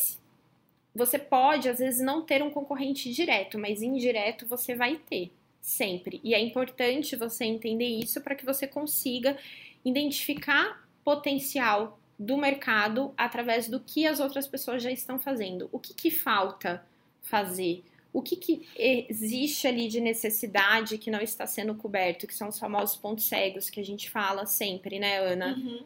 você 0.94 1.18
pode, 1.18 1.70
às 1.70 1.80
vezes, 1.80 2.02
não 2.02 2.24
ter 2.24 2.44
um 2.44 2.50
concorrente 2.50 3.12
direto, 3.12 3.58
mas 3.58 3.82
indireto 3.82 4.46
você 4.48 4.76
vai 4.76 4.98
ter, 4.98 5.32
sempre. 5.62 6.20
E 6.24 6.34
é 6.34 6.40
importante 6.40 7.16
você 7.16 7.46
entender 7.46 7.88
isso 7.88 8.20
para 8.22 8.36
que 8.36 8.46
você 8.46 8.68
consiga 8.68 9.38
identificar 9.86 10.86
potencial 11.04 12.00
do 12.20 12.36
mercado 12.36 13.14
através 13.16 13.70
do 13.70 13.80
que 13.80 14.08
as 14.08 14.20
outras 14.20 14.48
pessoas 14.48 14.82
já 14.82 14.92
estão 14.92 15.20
fazendo. 15.20 15.70
O 15.72 15.80
que, 15.80 15.94
que 15.94 16.12
falta 16.12 16.84
fazer? 17.28 17.84
O 18.14 18.22
que, 18.22 18.36
que 18.36 18.68
existe 18.78 19.68
ali 19.68 19.88
de 19.88 20.02
necessidade 20.02 20.98
que 20.98 21.12
não 21.12 21.20
está 21.20 21.46
sendo 21.46 21.76
coberto, 21.76 22.26
que 22.26 22.34
são 22.34 22.48
os 22.48 22.58
famosos 22.58 22.96
pontos 22.96 23.26
cegos 23.26 23.70
que 23.70 23.80
a 23.80 23.86
gente 23.86 24.10
fala 24.10 24.46
sempre, 24.46 24.98
né, 24.98 25.20
Ana? 25.20 25.56
Uhum. 25.56 25.84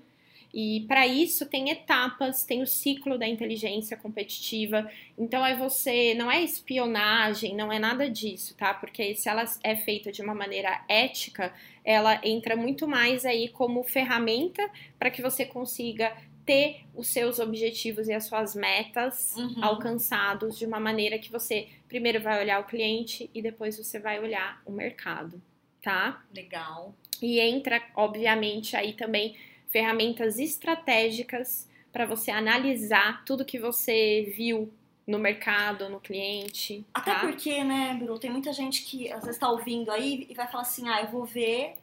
E 0.53 0.81
para 0.81 1.07
isso 1.07 1.45
tem 1.45 1.69
etapas, 1.69 2.43
tem 2.43 2.61
o 2.61 2.67
ciclo 2.67 3.17
da 3.17 3.27
inteligência 3.27 3.95
competitiva. 3.95 4.89
Então 5.17 5.45
é 5.45 5.55
você, 5.55 6.13
não 6.13 6.29
é 6.29 6.41
espionagem, 6.41 7.55
não 7.55 7.71
é 7.71 7.79
nada 7.79 8.09
disso, 8.09 8.53
tá? 8.55 8.73
Porque 8.73 9.15
se 9.15 9.29
ela 9.29 9.45
é 9.63 9.75
feita 9.75 10.11
de 10.11 10.21
uma 10.21 10.35
maneira 10.35 10.83
ética, 10.89 11.53
ela 11.85 12.19
entra 12.23 12.55
muito 12.55 12.87
mais 12.87 13.25
aí 13.25 13.47
como 13.47 13.83
ferramenta 13.83 14.69
para 14.99 15.09
que 15.09 15.21
você 15.21 15.45
consiga 15.45 16.15
ter 16.51 16.81
os 16.93 17.07
seus 17.07 17.39
objetivos 17.39 18.09
e 18.09 18.13
as 18.13 18.25
suas 18.25 18.53
metas 18.55 19.33
Uhum. 19.37 19.63
alcançados 19.63 20.57
de 20.59 20.65
uma 20.65 20.79
maneira 20.79 21.17
que 21.17 21.31
você 21.31 21.69
primeiro 21.87 22.21
vai 22.21 22.41
olhar 22.41 22.59
o 22.59 22.65
cliente 22.65 23.29
e 23.33 23.41
depois 23.41 23.77
você 23.77 23.99
vai 23.99 24.19
olhar 24.19 24.61
o 24.65 24.71
mercado, 24.71 25.41
tá? 25.81 26.21
Legal. 26.35 26.93
E 27.21 27.39
entra, 27.39 27.81
obviamente, 27.95 28.75
aí 28.75 28.93
também 28.93 29.37
ferramentas 29.69 30.39
estratégicas 30.39 31.69
para 31.91 32.05
você 32.05 32.31
analisar 32.31 33.23
tudo 33.25 33.45
que 33.45 33.57
você 33.59 34.33
viu 34.35 34.73
no 35.07 35.17
mercado, 35.19 35.89
no 35.89 35.99
cliente. 35.99 36.85
Até 36.93 37.13
tá? 37.13 37.19
porque, 37.21 37.63
né, 37.63 37.93
Bru, 37.99 38.19
tem 38.19 38.29
muita 38.29 38.51
gente 38.53 38.83
que 38.83 39.11
às 39.11 39.23
vezes 39.23 39.39
tá 39.39 39.49
ouvindo 39.49 39.89
aí 39.91 40.25
e 40.29 40.33
vai 40.33 40.47
falar 40.47 40.63
assim, 40.63 40.87
ah, 40.89 41.01
eu 41.01 41.07
vou 41.07 41.25
ver 41.25 41.75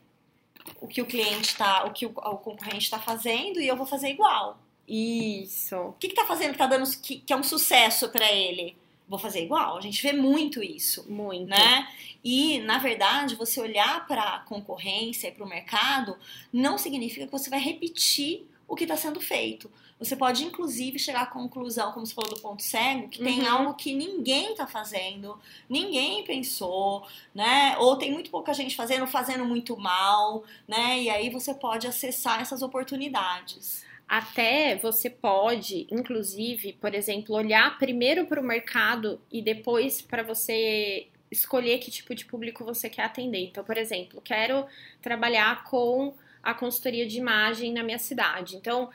o 0.81 0.87
que 0.87 1.03
o 1.03 1.07
cliente 1.07 1.57
tá, 1.57 1.85
o 1.85 1.93
que 1.93 2.07
o, 2.07 2.11
o 2.11 2.37
concorrente 2.39 2.91
tá 2.91 2.99
fazendo 2.99 3.61
e 3.61 3.67
eu 3.67 3.77
vou 3.77 3.87
fazer 3.87 4.09
igual. 4.09 4.59
Isso. 4.87 5.77
O 5.77 5.93
que, 5.93 6.09
que 6.09 6.15
tá 6.15 6.25
fazendo 6.25 6.53
que 6.53 6.59
tá 6.59 6.67
dando 6.67 6.89
que, 7.01 7.19
que 7.21 7.33
é 7.33 7.37
um 7.37 7.43
sucesso 7.43 8.09
para 8.09 8.33
ele? 8.33 8.77
Vou 9.07 9.19
fazer 9.19 9.43
igual. 9.43 9.77
A 9.77 9.81
gente 9.81 10.03
vê 10.03 10.13
muito 10.13 10.63
isso. 10.63 11.11
Muito. 11.11 11.49
né? 11.49 11.89
E, 12.25 12.59
na 12.61 12.79
verdade, 12.79 13.37
você 13.37 13.61
olhar 13.61 14.07
para 14.07 14.23
a 14.23 14.39
concorrência 14.41 15.29
e 15.29 15.33
para 15.33 15.45
o 15.45 15.49
mercado 15.49 16.17
não 16.53 16.79
significa 16.79 17.27
que 17.27 17.33
você 17.33 17.51
vai 17.51 17.61
repetir 17.61 18.47
o 18.67 18.75
que 18.75 18.85
está 18.85 18.97
sendo 18.97 19.21
feito. 19.21 19.71
Você 19.99 20.15
pode, 20.15 20.45
inclusive, 20.45 20.99
chegar 20.99 21.23
à 21.23 21.27
conclusão, 21.27 21.93
como 21.93 22.07
você 22.07 22.15
falou 22.15 22.31
do 22.35 22.41
ponto 22.41 22.63
cego, 22.63 23.09
que 23.09 23.19
tem 23.23 23.41
Uhum. 23.41 23.49
algo 23.49 23.75
que 23.75 23.93
ninguém 23.95 24.53
está 24.53 24.67
fazendo, 24.67 25.37
ninguém 25.69 26.23
pensou, 26.25 27.05
né? 27.35 27.77
Ou 27.79 27.97
tem 27.97 28.13
muito 28.13 28.31
pouca 28.31 28.55
gente 28.55 28.77
fazendo, 28.77 29.07
fazendo 29.09 29.45
muito 29.45 29.77
mal, 29.77 30.45
né? 30.69 31.01
E 31.01 31.11
aí 31.11 31.31
você 31.31 31.53
pode 31.53 31.87
acessar 31.87 32.41
essas 32.41 32.63
oportunidades. 32.63 33.85
Até 34.09 34.77
você 34.77 35.11
pode, 35.11 35.87
inclusive, 35.91 36.73
por 36.75 36.95
exemplo, 36.95 37.35
olhar 37.35 37.77
primeiro 37.79 38.27
para 38.27 38.41
o 38.41 38.45
mercado 38.45 39.21
e 39.31 39.43
depois 39.43 40.01
para 40.01 40.23
você 40.23 41.09
escolher 41.31 41.79
que 41.79 41.91
tipo 41.91 42.15
de 42.15 42.25
público 42.25 42.65
você 42.65 42.89
quer 42.89 43.03
atender. 43.03 43.41
Então, 43.49 43.63
por 43.63 43.77
exemplo, 43.77 44.21
quero 44.23 44.65
trabalhar 45.03 45.65
com 45.65 46.15
a 46.43 46.55
consultoria 46.55 47.07
de 47.07 47.19
imagem 47.19 47.73
na 47.73 47.83
minha 47.83 47.99
cidade. 47.99 48.57
Então, 48.57 48.89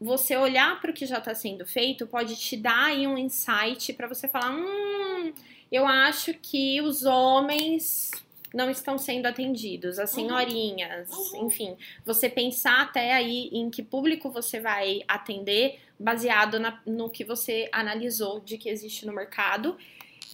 você 0.00 0.36
olhar 0.36 0.80
para 0.80 0.90
o 0.90 0.94
que 0.94 1.04
já 1.04 1.18
está 1.18 1.34
sendo 1.34 1.66
feito 1.66 2.06
pode 2.06 2.34
te 2.36 2.56
dar 2.56 2.86
aí 2.86 3.06
um 3.06 3.18
insight 3.18 3.92
para 3.92 4.08
você 4.08 4.26
falar: 4.26 4.52
hum, 4.52 5.32
eu 5.70 5.86
acho 5.86 6.32
que 6.34 6.80
os 6.80 7.04
homens 7.04 8.10
não 8.52 8.68
estão 8.68 8.98
sendo 8.98 9.26
atendidos, 9.26 9.98
as 9.98 10.12
Uhum. 10.12 10.22
senhorinhas, 10.22 11.08
Uhum. 11.10 11.46
enfim. 11.46 11.76
Você 12.04 12.28
pensar 12.28 12.80
até 12.82 13.12
aí 13.12 13.48
em 13.52 13.70
que 13.70 13.80
público 13.82 14.28
você 14.30 14.58
vai 14.58 15.02
atender 15.06 15.78
baseado 15.98 16.58
na- 16.58 16.80
no 16.86 17.08
que 17.10 17.22
você 17.22 17.68
analisou 17.70 18.40
de 18.40 18.58
que 18.58 18.68
existe 18.68 19.06
no 19.06 19.12
mercado. 19.12 19.76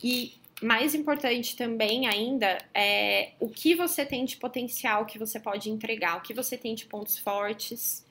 E 0.02 0.32
mais 0.62 0.94
importante 0.94 1.56
também 1.56 2.06
ainda 2.08 2.56
é 2.72 3.32
o 3.40 3.50
que 3.50 3.74
você 3.74 4.06
tem 4.06 4.24
de 4.24 4.36
potencial 4.38 5.04
que 5.04 5.18
você 5.18 5.38
pode 5.38 5.68
entregar, 5.68 6.16
o 6.16 6.22
que 6.22 6.32
você 6.32 6.56
tem 6.56 6.74
de 6.74 6.86
pontos 6.86 7.18
fortes 7.18 8.05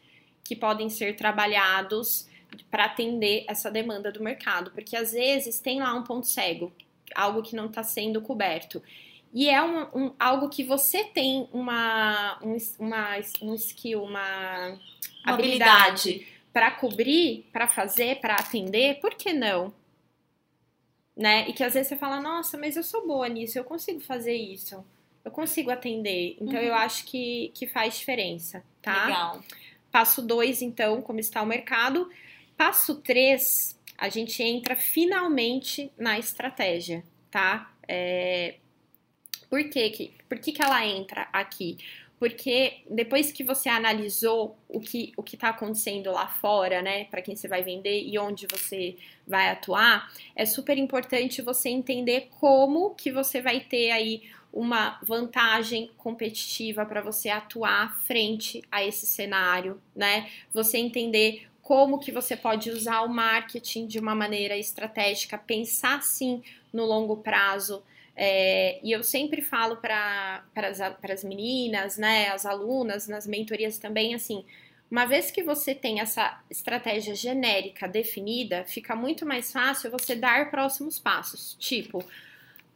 que 0.46 0.56
podem 0.56 0.90
ser 0.90 1.18
trabalhados 1.18 2.30
para 2.72 2.86
atender 2.86 3.46
essa 3.50 3.72
demanda 3.72 4.12
do 4.14 4.24
mercado, 4.24 4.72
porque 4.72 4.98
às 4.98 5.14
vezes 5.14 5.60
tem 5.60 5.82
lá 5.82 5.94
um 5.96 6.04
ponto 6.04 6.28
cego, 6.28 6.74
algo 7.16 7.44
que 7.44 7.56
não 7.58 7.68
está 7.68 7.84
sendo 7.84 8.22
coberto. 8.22 8.84
E 9.34 9.50
é 9.50 9.62
um, 9.62 9.82
um- 10.08 10.14
algo 10.20 10.50
que 10.50 10.64
você 10.64 11.04
tem 11.06 11.50
uma, 11.54 12.40
um, 12.44 12.58
uma, 12.80 13.18
um 13.44 13.56
skill, 13.56 14.04
uma, 14.04 14.80
Uma 15.26 15.34
habilidade 15.36 16.26
para 16.54 16.72
cobrir, 16.72 17.46
para 17.54 17.68
fazer, 17.68 18.22
para 18.22 18.36
atender, 18.36 19.00
por 19.02 19.16
que 19.16 19.34
não? 19.34 19.74
Né? 21.16 21.48
E 21.50 21.54
que 21.54 21.64
às 21.64 21.74
vezes 21.74 21.88
você 21.90 21.96
fala, 21.96 22.20
nossa, 22.20 22.58
mas 22.58 22.76
eu 22.76 22.84
sou 22.84 23.08
boa 23.08 23.28
nisso, 23.30 23.58
eu 23.58 23.64
consigo 23.64 24.02
fazer 24.02 24.36
isso, 24.36 24.84
eu 25.24 25.32
consigo 25.32 25.72
atender. 25.72 26.38
Então 26.42 26.60
Uhum. 26.60 26.68
eu 26.68 26.74
acho 26.74 27.06
que, 27.06 27.52
que 27.56 27.68
faz 27.68 27.98
diferença, 27.98 28.64
tá? 28.82 29.18
Legal. 29.18 29.44
Passo 29.96 30.22
2, 30.22 30.62
então, 30.62 31.02
como 31.02 31.22
está 31.22 31.42
o 31.42 31.46
mercado. 31.46 32.10
Passo 32.58 32.96
3, 32.96 33.80
a 33.98 34.10
gente 34.10 34.44
entra 34.44 34.76
finalmente 34.76 35.90
na 35.98 36.20
estratégia, 36.20 37.02
tá? 37.32 37.74
É, 37.88 38.56
Por, 39.50 39.64
que, 39.70 39.90
que, 39.92 40.14
por 40.28 40.38
que, 40.38 40.52
que 40.52 40.62
ela 40.62 40.86
entra 40.86 41.30
aqui? 41.32 41.78
Porque 42.20 42.82
depois 42.92 43.32
que 43.32 43.42
você 43.42 43.70
analisou 43.70 44.58
o 44.68 44.82
que 44.82 45.14
o 45.16 45.24
está 45.24 45.48
acontecendo 45.48 46.12
lá 46.12 46.28
fora, 46.28 46.82
né, 46.82 47.06
para 47.06 47.22
quem 47.22 47.38
você 47.38 47.48
vai 47.48 47.64
vender 47.64 48.04
e 48.04 48.20
onde 48.20 48.48
você 48.48 48.98
vai 49.26 49.50
atuar, 49.50 50.12
é 50.36 50.46
super 50.46 50.78
importante 50.78 51.42
você 51.42 51.70
entender 51.70 52.28
como 52.38 52.96
que 52.96 53.14
você 53.14 53.42
vai 53.42 53.62
ter 53.62 53.92
aí 53.92 54.24
uma 54.56 54.98
vantagem 55.04 55.92
competitiva 55.98 56.86
para 56.86 57.02
você 57.02 57.30
atuar 57.30 57.96
frente 58.00 58.64
a 58.72 58.84
esse 58.84 59.06
cenário, 59.06 59.82
né? 59.94 60.32
Você 60.54 60.78
entender 60.78 61.46
como 61.62 62.00
que 62.00 62.12
você 62.12 62.38
pode 62.38 62.70
usar 62.70 63.02
o 63.02 63.10
marketing 63.10 63.86
de 63.86 64.00
uma 64.00 64.16
maneira 64.16 64.58
estratégica, 64.58 65.38
pensar 65.38 66.02
sim 66.02 66.42
no 66.72 66.86
longo 66.86 67.18
prazo. 67.18 67.84
É, 68.16 68.80
e 68.82 68.94
eu 68.94 69.04
sempre 69.04 69.42
falo 69.42 69.76
para 69.76 70.46
as 71.12 71.24
meninas, 71.24 71.98
né, 71.98 72.30
as 72.30 72.46
alunas, 72.46 73.10
nas 73.10 73.28
mentorias 73.28 73.78
também, 73.78 74.16
assim, 74.16 74.46
uma 74.90 75.06
vez 75.06 75.32
que 75.32 75.44
você 75.44 75.76
tem 75.76 76.00
essa 76.00 76.40
estratégia 76.50 77.14
genérica 77.14 77.88
definida, 77.88 78.64
fica 78.64 78.96
muito 78.96 79.26
mais 79.26 79.52
fácil 79.52 79.92
você 79.92 80.16
dar 80.16 80.50
próximos 80.50 80.98
passos. 80.98 81.58
Tipo, 81.60 82.06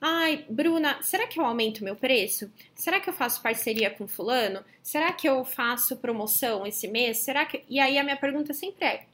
ai, 0.01 0.45
Bruna, 0.49 1.01
será 1.01 1.27
que 1.27 1.39
eu 1.39 1.45
aumento 1.45 1.83
meu 1.83 1.95
preço? 1.95 2.51
Será 2.75 2.99
que 2.99 3.09
eu 3.09 3.13
faço 3.13 3.41
parceria 3.41 3.89
com 3.89 4.07
fulano? 4.07 4.63
Será 4.81 5.11
que 5.11 5.27
eu 5.27 5.43
faço 5.43 5.97
promoção 5.97 6.65
esse 6.65 6.87
mês? 6.87 7.19
Será 7.19 7.45
que. 7.45 7.63
E 7.69 7.79
aí 7.79 7.97
a 7.97 8.03
minha 8.03 8.17
pergunta 8.17 8.53
sempre 8.53 8.85
é: 8.85 9.05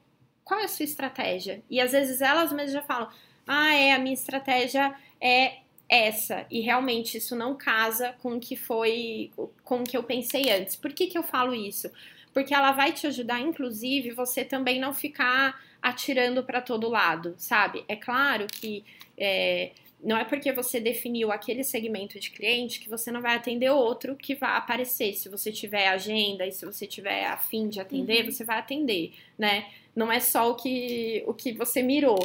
qual 0.43 0.59
é 0.59 0.65
a 0.65 0.67
sua 0.67 0.85
estratégia? 0.85 1.61
E 1.69 1.81
às 1.81 1.91
vezes 1.91 2.21
elas 2.21 2.51
mesmas 2.51 2.73
já 2.73 2.81
falam: 2.81 3.09
ah, 3.47 3.73
é, 3.73 3.93
a 3.93 3.99
minha 3.99 4.13
estratégia 4.13 4.95
é 5.19 5.57
essa, 5.87 6.45
e 6.49 6.61
realmente 6.61 7.17
isso 7.17 7.35
não 7.35 7.55
casa 7.55 8.15
com 8.21 8.35
o 8.35 8.39
que 8.39 8.55
foi, 8.55 9.31
com 9.63 9.81
o 9.81 9.83
que 9.83 9.95
eu 9.95 10.03
pensei 10.03 10.49
antes. 10.51 10.75
Por 10.75 10.91
que, 10.93 11.07
que 11.07 11.17
eu 11.17 11.23
falo 11.23 11.53
isso? 11.53 11.89
Porque 12.33 12.53
ela 12.53 12.71
vai 12.71 12.91
te 12.91 13.07
ajudar, 13.07 13.39
inclusive, 13.39 14.11
você 14.11 14.43
também 14.43 14.79
não 14.79 14.93
ficar 14.93 15.61
atirando 15.81 16.43
para 16.43 16.61
todo 16.61 16.89
lado, 16.89 17.35
sabe? 17.37 17.85
É 17.87 17.95
claro 17.95 18.47
que 18.47 18.83
é, 19.17 19.71
não 20.03 20.17
é 20.17 20.23
porque 20.23 20.51
você 20.51 20.79
definiu 20.79 21.31
aquele 21.31 21.63
segmento 21.63 22.19
de 22.19 22.29
cliente 22.29 22.79
que 22.79 22.89
você 22.89 23.11
não 23.11 23.21
vai 23.21 23.35
atender 23.35 23.69
outro 23.71 24.15
que 24.15 24.35
vai 24.35 24.57
aparecer. 24.57 25.13
Se 25.13 25.29
você 25.29 25.51
tiver 25.51 25.87
agenda 25.87 26.45
e 26.45 26.51
se 26.51 26.65
você 26.65 26.85
tiver 26.85 27.25
a 27.25 27.37
fim 27.37 27.67
de 27.69 27.79
atender, 27.79 28.25
Uhum. 28.25 28.31
você 28.31 28.43
vai 28.43 28.59
atender, 28.59 29.13
né? 29.37 29.65
Não 29.95 30.11
é 30.11 30.19
só 30.19 30.51
o 30.51 30.55
que, 30.55 31.23
o 31.25 31.33
que 31.33 31.53
você 31.53 31.81
mirou. 31.81 32.19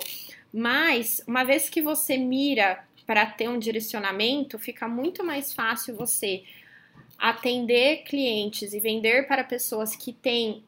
Mas, 0.53 1.23
uma 1.27 1.45
vez 1.45 1.69
que 1.71 1.81
você 1.81 2.17
mira 2.19 2.85
para 3.07 3.25
ter 3.27 3.49
um 3.49 3.59
direcionamento, 3.59 4.59
fica 4.59 4.87
muito 4.89 5.25
mais 5.25 5.53
fácil 5.53 5.95
você 5.97 6.43
atender 7.19 8.05
clientes 8.05 8.73
e 8.73 8.81
vender 8.81 9.27
para 9.27 9.45
pessoas 9.45 9.95
que 9.95 10.13
têm 10.13 10.63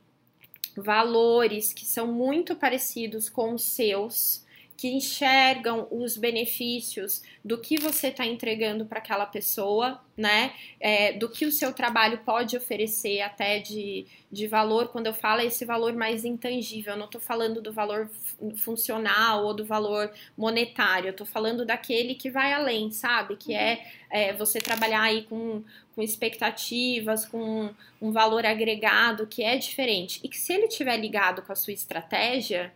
valores 0.76 1.72
que 1.72 1.84
são 1.84 2.06
muito 2.06 2.56
parecidos 2.56 3.28
com 3.28 3.52
os 3.54 3.62
seus, 3.62 4.41
que 4.82 4.88
enxergam 4.88 5.86
os 5.92 6.16
benefícios 6.16 7.22
do 7.44 7.56
que 7.56 7.78
você 7.78 8.08
está 8.08 8.26
entregando 8.26 8.84
para 8.84 8.98
aquela 8.98 9.24
pessoa, 9.24 10.00
né? 10.16 10.54
É, 10.80 11.12
do 11.12 11.28
que 11.28 11.46
o 11.46 11.52
seu 11.52 11.72
trabalho 11.72 12.18
pode 12.24 12.56
oferecer 12.56 13.20
até 13.20 13.60
de, 13.60 14.04
de 14.28 14.48
valor. 14.48 14.88
Quando 14.88 15.06
eu 15.06 15.14
falo 15.14 15.40
esse 15.40 15.64
valor 15.64 15.92
mais 15.92 16.24
intangível, 16.24 16.94
eu 16.94 16.98
não 16.98 17.06
estou 17.06 17.20
falando 17.20 17.62
do 17.62 17.72
valor 17.72 18.10
funcional 18.56 19.44
ou 19.44 19.54
do 19.54 19.64
valor 19.64 20.12
monetário, 20.36 21.06
eu 21.06 21.12
estou 21.12 21.28
falando 21.28 21.64
daquele 21.64 22.16
que 22.16 22.28
vai 22.28 22.52
além, 22.52 22.90
sabe? 22.90 23.36
Que 23.36 23.54
é, 23.54 23.86
é 24.10 24.32
você 24.32 24.58
trabalhar 24.58 25.02
aí 25.02 25.22
com, 25.22 25.62
com 25.94 26.02
expectativas, 26.02 27.24
com 27.24 27.70
um 28.00 28.10
valor 28.10 28.44
agregado 28.44 29.28
que 29.28 29.44
é 29.44 29.56
diferente. 29.56 30.18
E 30.24 30.28
que 30.28 30.40
se 30.40 30.52
ele 30.52 30.66
estiver 30.66 30.96
ligado 30.96 31.40
com 31.42 31.52
a 31.52 31.56
sua 31.56 31.72
estratégia, 31.72 32.72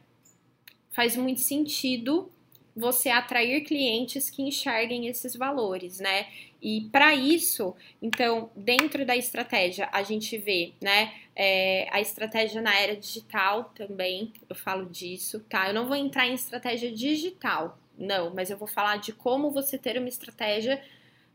faz 0.96 1.14
muito 1.14 1.42
sentido 1.42 2.32
você 2.74 3.10
atrair 3.10 3.62
clientes 3.64 4.30
que 4.30 4.42
enxerguem 4.42 5.06
esses 5.08 5.36
valores, 5.36 6.00
né? 6.00 6.26
E 6.60 6.88
para 6.90 7.14
isso, 7.14 7.76
então, 8.00 8.50
dentro 8.56 9.04
da 9.04 9.14
estratégia, 9.14 9.90
a 9.92 10.02
gente 10.02 10.38
vê, 10.38 10.72
né, 10.80 11.12
é, 11.34 11.86
a 11.92 12.00
estratégia 12.00 12.62
na 12.62 12.74
era 12.74 12.96
digital 12.96 13.72
também, 13.74 14.32
eu 14.48 14.56
falo 14.56 14.86
disso, 14.86 15.40
tá? 15.50 15.68
Eu 15.68 15.74
não 15.74 15.86
vou 15.86 15.96
entrar 15.96 16.26
em 16.26 16.34
estratégia 16.34 16.90
digital, 16.90 17.78
não, 17.98 18.34
mas 18.34 18.50
eu 18.50 18.56
vou 18.56 18.68
falar 18.68 18.96
de 18.96 19.12
como 19.12 19.50
você 19.50 19.76
ter 19.76 19.98
uma 19.98 20.08
estratégia 20.08 20.82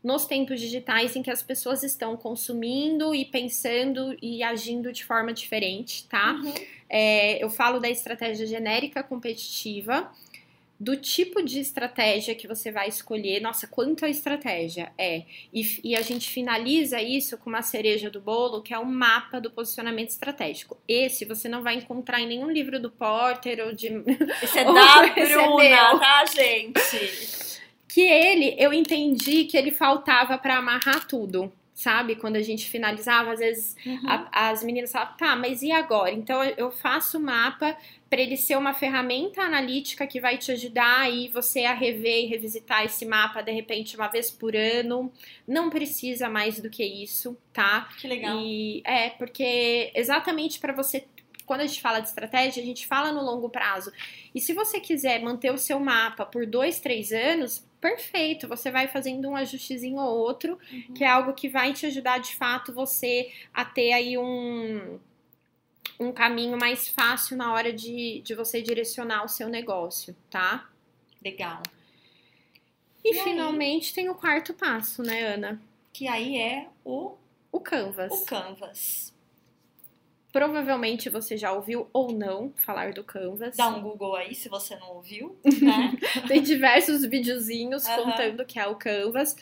nos 0.02 0.26
tempos 0.26 0.60
digitais 0.60 1.14
em 1.14 1.22
que 1.22 1.30
as 1.30 1.42
pessoas 1.42 1.82
estão 1.82 2.16
consumindo 2.16 3.14
e 3.14 3.24
pensando 3.24 4.16
e 4.20 4.42
agindo 4.42 4.92
de 4.92 5.04
forma 5.04 5.32
diferente, 5.32 6.06
tá? 6.08 6.32
Uhum. 6.32 6.54
É, 6.88 7.42
eu 7.42 7.48
falo 7.48 7.78
da 7.78 7.88
estratégia 7.88 8.46
genérica 8.46 9.02
competitiva, 9.02 10.10
do 10.82 10.96
tipo 10.96 11.40
de 11.44 11.60
estratégia 11.60 12.34
que 12.34 12.48
você 12.48 12.72
vai 12.72 12.88
escolher. 12.88 13.40
Nossa, 13.40 13.68
quanto 13.68 14.04
a 14.04 14.08
estratégia 14.08 14.92
é. 14.98 15.22
E, 15.52 15.80
e, 15.84 15.94
a 15.94 16.02
gente 16.02 16.28
finaliza 16.28 17.00
isso 17.00 17.38
com 17.38 17.48
uma 17.48 17.62
cereja 17.62 18.10
do 18.10 18.20
bolo, 18.20 18.60
que 18.60 18.74
é 18.74 18.78
um 18.78 18.84
mapa 18.84 19.40
do 19.40 19.48
posicionamento 19.48 20.08
estratégico. 20.08 20.76
Esse 20.88 21.24
você 21.24 21.48
não 21.48 21.62
vai 21.62 21.76
encontrar 21.76 22.20
em 22.20 22.26
nenhum 22.26 22.50
livro 22.50 22.80
do 22.80 22.90
Porter 22.90 23.64
ou 23.64 23.72
de. 23.72 23.86
Esse 24.42 24.58
é 24.58 24.64
da 24.66 25.06
Bruna, 25.14 25.62
é 25.62 25.98
tá, 25.98 26.24
gente? 26.26 27.51
Que 27.92 28.00
ele, 28.00 28.56
eu 28.58 28.72
entendi 28.72 29.44
que 29.44 29.54
ele 29.54 29.70
faltava 29.70 30.38
para 30.38 30.56
amarrar 30.56 31.06
tudo. 31.06 31.52
Sabe? 31.74 32.16
Quando 32.16 32.36
a 32.36 32.42
gente 32.42 32.68
finalizava, 32.68 33.32
às 33.32 33.40
vezes 33.40 33.76
uhum. 33.84 34.00
a, 34.06 34.50
as 34.50 34.62
meninas 34.62 34.92
falavam, 34.92 35.16
tá, 35.16 35.34
mas 35.34 35.62
e 35.62 35.72
agora? 35.72 36.12
Então 36.12 36.44
eu 36.44 36.70
faço 36.70 37.18
o 37.18 37.20
mapa 37.20 37.76
para 38.08 38.20
ele 38.20 38.36
ser 38.36 38.56
uma 38.56 38.72
ferramenta 38.72 39.42
analítica 39.42 40.06
que 40.06 40.20
vai 40.20 40.38
te 40.38 40.52
ajudar 40.52 41.00
aí 41.00 41.28
você 41.28 41.64
a 41.64 41.74
rever 41.74 42.24
e 42.24 42.26
revisitar 42.26 42.84
esse 42.84 43.04
mapa 43.04 43.42
de 43.42 43.50
repente 43.50 43.96
uma 43.96 44.06
vez 44.06 44.30
por 44.30 44.54
ano. 44.54 45.10
Não 45.48 45.70
precisa 45.70 46.28
mais 46.28 46.60
do 46.60 46.70
que 46.70 46.84
isso, 46.84 47.36
tá? 47.52 47.88
Que 47.98 48.06
legal. 48.06 48.38
E 48.38 48.82
é, 48.84 49.10
porque 49.10 49.90
exatamente 49.94 50.60
para 50.60 50.72
você 50.72 51.04
quando 51.44 51.62
a 51.62 51.66
gente 51.66 51.80
fala 51.80 52.00
de 52.00 52.08
estratégia, 52.08 52.62
a 52.62 52.66
gente 52.66 52.86
fala 52.86 53.10
no 53.12 53.22
longo 53.22 53.50
prazo. 53.50 53.92
E 54.34 54.40
se 54.40 54.52
você 54.52 54.78
quiser 54.78 55.20
manter 55.20 55.52
o 55.52 55.58
seu 55.58 55.80
mapa 55.80 56.24
por 56.24 56.46
dois, 56.46 56.78
três 56.78 57.12
anos, 57.12 57.66
perfeito, 57.82 58.46
você 58.46 58.70
vai 58.70 58.86
fazendo 58.86 59.28
um 59.28 59.34
ajustezinho 59.34 59.98
ou 59.98 60.20
outro, 60.20 60.56
uhum. 60.72 60.94
que 60.94 61.02
é 61.02 61.08
algo 61.08 61.34
que 61.34 61.48
vai 61.48 61.72
te 61.72 61.84
ajudar 61.84 62.18
de 62.18 62.36
fato 62.36 62.72
você 62.72 63.32
a 63.52 63.64
ter 63.64 63.92
aí 63.92 64.16
um, 64.16 65.00
um 65.98 66.12
caminho 66.12 66.56
mais 66.56 66.86
fácil 66.88 67.36
na 67.36 67.52
hora 67.52 67.72
de, 67.72 68.22
de 68.24 68.36
você 68.36 68.62
direcionar 68.62 69.24
o 69.24 69.28
seu 69.28 69.48
negócio, 69.48 70.16
tá? 70.30 70.70
Legal. 71.22 71.60
E, 73.04 73.10
e 73.10 73.24
finalmente 73.24 73.88
aí? 73.88 73.94
tem 73.94 74.08
o 74.08 74.14
quarto 74.14 74.54
passo, 74.54 75.02
né, 75.02 75.34
Ana? 75.34 75.60
Que 75.92 76.06
aí 76.06 76.38
é 76.38 76.68
o 76.84 77.16
o 77.50 77.60
Canvas. 77.60 78.12
O 78.12 78.24
Canvas. 78.24 79.11
Provavelmente 80.32 81.10
você 81.10 81.36
já 81.36 81.52
ouviu 81.52 81.88
ou 81.92 82.10
não 82.10 82.52
falar 82.56 82.92
do 82.92 83.04
Canvas. 83.04 83.56
Dá 83.56 83.68
um 83.68 83.82
Google 83.82 84.16
aí 84.16 84.34
se 84.34 84.48
você 84.48 84.74
não 84.76 84.94
ouviu, 84.94 85.36
né? 85.60 85.94
Tem 86.26 86.42
diversos 86.42 87.04
videozinhos 87.04 87.86
uhum. 87.86 87.96
contando 87.96 88.44
que 88.44 88.58
é 88.58 88.66
o 88.66 88.76
Canvas. 88.76 89.36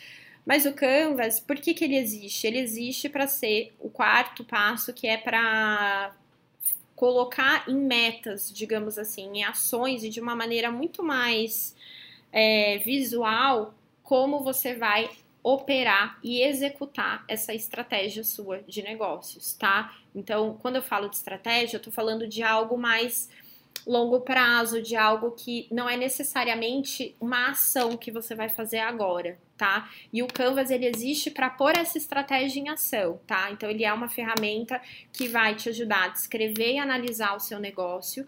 Mas 0.45 0.67
o 0.67 0.73
Canvas, 0.73 1.39
por 1.39 1.57
que, 1.57 1.75
que 1.75 1.85
ele 1.85 1.97
existe? 1.97 2.47
Ele 2.47 2.59
existe 2.59 3.09
para 3.09 3.29
ser 3.29 3.73
o 3.79 3.89
quarto 3.89 4.43
passo, 4.43 4.93
que 4.93 5.07
é 5.07 5.17
para 5.17 6.13
colocar 6.97 7.69
em 7.69 7.77
metas, 7.77 8.53
digamos 8.53 8.99
assim, 8.99 9.39
em 9.39 9.45
ações 9.45 10.03
e 10.03 10.09
de 10.09 10.21
uma 10.21 10.35
maneira 10.35 10.71
muito 10.71 11.03
mais 11.03 11.75
é, 12.33 12.79
visual 12.79 13.75
como 14.03 14.43
você 14.43 14.75
vai 14.75 15.09
operar 15.43 16.19
e 16.23 16.43
executar 16.43 17.25
essa 17.27 17.55
estratégia 17.55 18.23
sua 18.23 18.59
de 18.63 18.83
negócios, 18.83 19.55
tá? 19.55 19.95
Então, 20.15 20.59
quando 20.61 20.77
eu 20.77 20.83
falo 20.83 21.09
de 21.09 21.17
estratégia, 21.17 21.77
eu 21.77 21.83
tô 21.83 21.91
falando 21.91 22.27
de 22.27 22.43
algo 22.43 22.77
mais 22.77 23.29
longo 23.87 24.21
prazo, 24.21 24.83
de 24.83 24.97
algo 24.97 25.31
que 25.33 25.67
não 25.71 25.89
é 25.89 25.97
necessariamente 25.97 27.15
uma 27.21 27.51
ação 27.51 27.97
que 27.97 28.11
você 28.11 28.35
vai 28.35 28.49
fazer 28.49 28.79
agora, 28.79 29.39
tá? 29.57 29.89
E 30.13 30.23
o 30.23 30.27
Canvas 30.27 30.71
ele 30.71 30.87
existe 30.87 31.31
para 31.31 31.49
pôr 31.49 31.77
essa 31.77 31.97
estratégia 31.97 32.61
em 32.61 32.69
ação, 32.69 33.21
tá? 33.27 33.51
Então 33.51 33.71
ele 33.71 33.85
é 33.85 33.93
uma 33.93 34.09
ferramenta 34.09 34.81
que 35.13 35.29
vai 35.29 35.55
te 35.55 35.69
ajudar 35.69 36.05
a 36.05 36.09
descrever 36.09 36.75
e 36.75 36.79
analisar 36.79 37.35
o 37.35 37.41
seu 37.41 37.59
negócio 37.59 38.27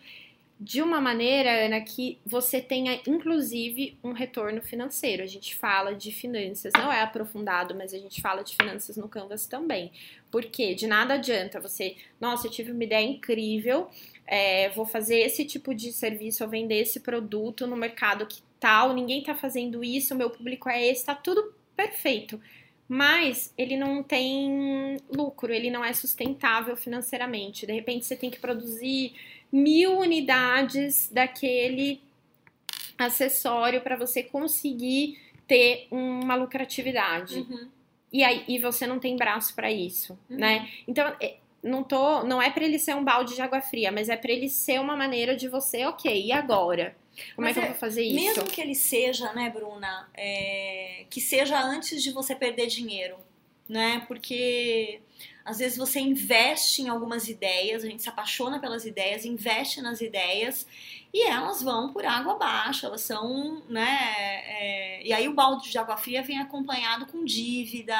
de 0.62 0.80
uma 0.80 1.00
maneira, 1.00 1.66
Ana, 1.66 1.80
que 1.80 2.20
você 2.24 2.60
tenha 2.60 3.00
inclusive 3.04 3.98
um 4.02 4.12
retorno 4.12 4.62
financeiro. 4.62 5.20
A 5.20 5.26
gente 5.26 5.56
fala 5.56 5.92
de 5.92 6.12
finanças, 6.12 6.72
não 6.78 6.92
é 6.92 7.02
aprofundado, 7.02 7.74
mas 7.74 7.92
a 7.92 7.98
gente 7.98 8.20
fala 8.20 8.44
de 8.44 8.54
finanças 8.54 8.96
no 8.96 9.08
Canvas 9.08 9.44
também. 9.44 9.90
Porque 10.30 10.72
de 10.76 10.86
nada 10.86 11.14
adianta 11.14 11.58
você, 11.58 11.96
nossa, 12.20 12.46
eu 12.46 12.50
tive 12.50 12.70
uma 12.70 12.84
ideia 12.84 13.04
incrível, 13.04 13.88
é, 14.24 14.70
vou 14.70 14.86
fazer 14.86 15.18
esse 15.18 15.44
tipo 15.44 15.74
de 15.74 15.92
serviço, 15.92 16.44
ou 16.44 16.50
vender 16.50 16.76
esse 16.76 17.00
produto 17.00 17.66
no 17.66 17.76
mercado 17.76 18.24
que 18.24 18.40
tal, 18.60 18.94
ninguém 18.94 19.20
tá 19.20 19.34
fazendo 19.34 19.82
isso, 19.82 20.14
meu 20.14 20.30
público 20.30 20.68
é 20.68 20.86
esse, 20.86 21.04
tá 21.04 21.14
tudo 21.16 21.52
perfeito. 21.74 22.40
Mas 22.86 23.52
ele 23.58 23.76
não 23.76 24.00
tem 24.00 24.96
lucro, 25.12 25.52
ele 25.52 25.70
não 25.70 25.84
é 25.84 25.92
sustentável 25.92 26.76
financeiramente. 26.76 27.66
De 27.66 27.72
repente 27.72 28.06
você 28.06 28.14
tem 28.14 28.30
que 28.30 28.38
produzir 28.38 29.12
mil 29.52 29.98
unidades 29.98 31.10
daquele 31.12 32.00
acessório 32.98 33.80
para 33.82 33.96
você 33.96 34.22
conseguir 34.22 35.20
ter 35.46 35.86
uma 35.90 36.34
lucratividade. 36.34 37.40
Uhum. 37.40 37.68
E 38.12 38.24
aí 38.24 38.44
e 38.48 38.58
você 38.58 38.86
não 38.86 38.98
tem 38.98 39.16
braço 39.16 39.54
para 39.54 39.70
isso, 39.70 40.18
uhum. 40.30 40.38
né? 40.38 40.68
Então, 40.88 41.14
é, 41.20 41.36
não 41.62 41.82
tô, 41.82 42.24
não 42.24 42.40
é 42.40 42.50
para 42.50 42.64
ele 42.64 42.78
ser 42.78 42.96
um 42.96 43.04
balde 43.04 43.34
de 43.34 43.42
água 43.42 43.60
fria, 43.60 43.92
mas 43.92 44.08
é 44.08 44.16
para 44.16 44.32
ele 44.32 44.48
ser 44.48 44.80
uma 44.80 44.96
maneira 44.96 45.36
de 45.36 45.48
você, 45.48 45.84
OK, 45.86 46.26
e 46.26 46.32
agora? 46.32 46.96
Como 47.36 47.46
mas 47.46 47.56
é 47.56 47.60
que 47.60 47.66
é, 47.66 47.68
eu 47.68 47.72
vou 47.72 47.78
fazer 47.78 48.02
isso? 48.02 48.14
Mesmo 48.14 48.44
que 48.44 48.60
ele 48.60 48.74
seja, 48.74 49.32
né, 49.32 49.50
Bruna, 49.50 50.08
é, 50.14 51.04
que 51.10 51.20
seja 51.20 51.60
antes 51.60 52.02
de 52.02 52.10
você 52.10 52.34
perder 52.34 52.66
dinheiro, 52.66 53.16
né? 53.72 54.04
Porque 54.06 55.00
às 55.42 55.58
vezes 55.58 55.78
você 55.78 55.98
investe 55.98 56.82
em 56.82 56.88
algumas 56.88 57.26
ideias, 57.26 57.82
a 57.82 57.86
gente 57.86 58.02
se 58.02 58.08
apaixona 58.08 58.60
pelas 58.60 58.84
ideias, 58.84 59.24
investe 59.24 59.80
nas 59.80 60.02
ideias 60.02 60.66
e 61.12 61.26
elas 61.26 61.62
vão 61.62 61.90
por 61.90 62.04
água 62.04 62.34
abaixo, 62.34 62.84
elas 62.84 63.00
são, 63.00 63.62
né? 63.68 64.42
É, 64.46 65.06
e 65.06 65.12
aí 65.12 65.26
o 65.26 65.32
balde 65.32 65.70
de 65.70 65.78
água 65.78 65.96
fria 65.96 66.22
vem 66.22 66.38
acompanhado 66.38 67.06
com 67.06 67.24
dívida, 67.24 67.96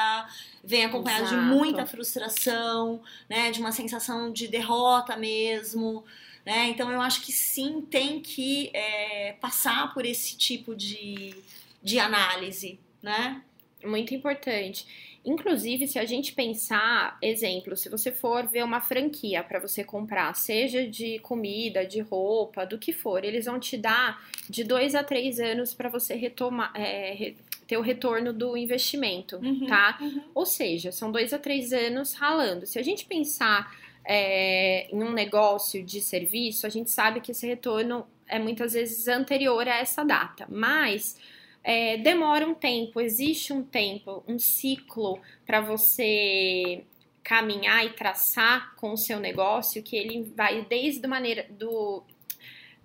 vem 0.63 0.85
acompanhado 0.85 1.25
Exato. 1.25 1.41
de 1.41 1.47
muita 1.47 1.87
frustração, 1.87 3.01
né? 3.27 3.49
De 3.49 3.59
uma 3.59 3.71
sensação 3.71 4.31
de 4.31 4.47
derrota 4.47 5.17
mesmo. 5.17 6.05
Né? 6.45 6.67
Então 6.67 6.91
eu 6.91 7.01
acho 7.01 7.21
que 7.21 7.31
sim, 7.31 7.81
tem 7.81 8.19
que 8.19 8.69
é, 8.73 9.33
passar 9.39 9.93
por 9.93 10.05
esse 10.05 10.37
tipo 10.37 10.75
de, 10.75 11.33
de 11.81 11.99
análise, 11.99 12.79
né? 13.01 13.41
Muito 13.83 14.13
importante. 14.13 14.85
Inclusive, 15.25 15.87
se 15.87 15.97
a 15.97 16.05
gente 16.05 16.33
pensar, 16.33 17.17
exemplo, 17.21 17.77
se 17.77 17.87
você 17.87 18.11
for 18.11 18.45
ver 18.45 18.63
uma 18.63 18.81
franquia 18.81 19.41
para 19.41 19.59
você 19.59 19.83
comprar, 19.83 20.33
seja 20.35 20.85
de 20.85 21.19
comida, 21.19 21.85
de 21.85 22.01
roupa, 22.01 22.65
do 22.65 22.77
que 22.77 22.91
for, 22.91 23.23
eles 23.23 23.45
vão 23.45 23.57
te 23.57 23.77
dar 23.77 24.21
de 24.49 24.65
dois 24.65 24.95
a 24.95 25.03
três 25.03 25.39
anos 25.39 25.73
para 25.73 25.87
você 25.87 26.13
retomar, 26.15 26.73
é, 26.75 27.33
ter 27.65 27.77
o 27.77 27.81
retorno 27.81 28.33
do 28.33 28.57
investimento, 28.57 29.37
uhum, 29.37 29.65
tá? 29.65 29.97
Uhum. 30.01 30.23
Ou 30.35 30.45
seja, 30.45 30.91
são 30.91 31.09
dois 31.09 31.31
a 31.31 31.39
três 31.39 31.71
anos 31.71 32.13
ralando. 32.13 32.65
Se 32.65 32.77
a 32.77 32.83
gente 32.83 33.05
pensar 33.05 33.73
é, 34.05 34.93
em 34.93 35.01
um 35.01 35.13
negócio 35.13 35.81
de 35.81 36.01
serviço, 36.01 36.67
a 36.67 36.69
gente 36.69 36.91
sabe 36.91 37.21
que 37.21 37.31
esse 37.31 37.47
retorno 37.47 38.05
é 38.27 38.39
muitas 38.39 38.73
vezes 38.73 39.07
anterior 39.07 39.67
a 39.67 39.77
essa 39.77 40.03
data, 40.03 40.45
mas 40.49 41.17
é, 41.63 41.97
demora 41.97 42.45
um 42.45 42.53
tempo, 42.53 42.99
existe 42.99 43.53
um 43.53 43.63
tempo, 43.63 44.23
um 44.27 44.37
ciclo 44.37 45.19
para 45.45 45.61
você 45.61 46.83
caminhar 47.23 47.85
e 47.85 47.91
traçar 47.91 48.75
com 48.75 48.91
o 48.91 48.97
seu 48.97 49.19
negócio, 49.19 49.81
que 49.81 49.95
ele 49.95 50.23
vai 50.35 50.65
desde 50.65 51.07
maneira 51.07 51.45
do 51.49 52.03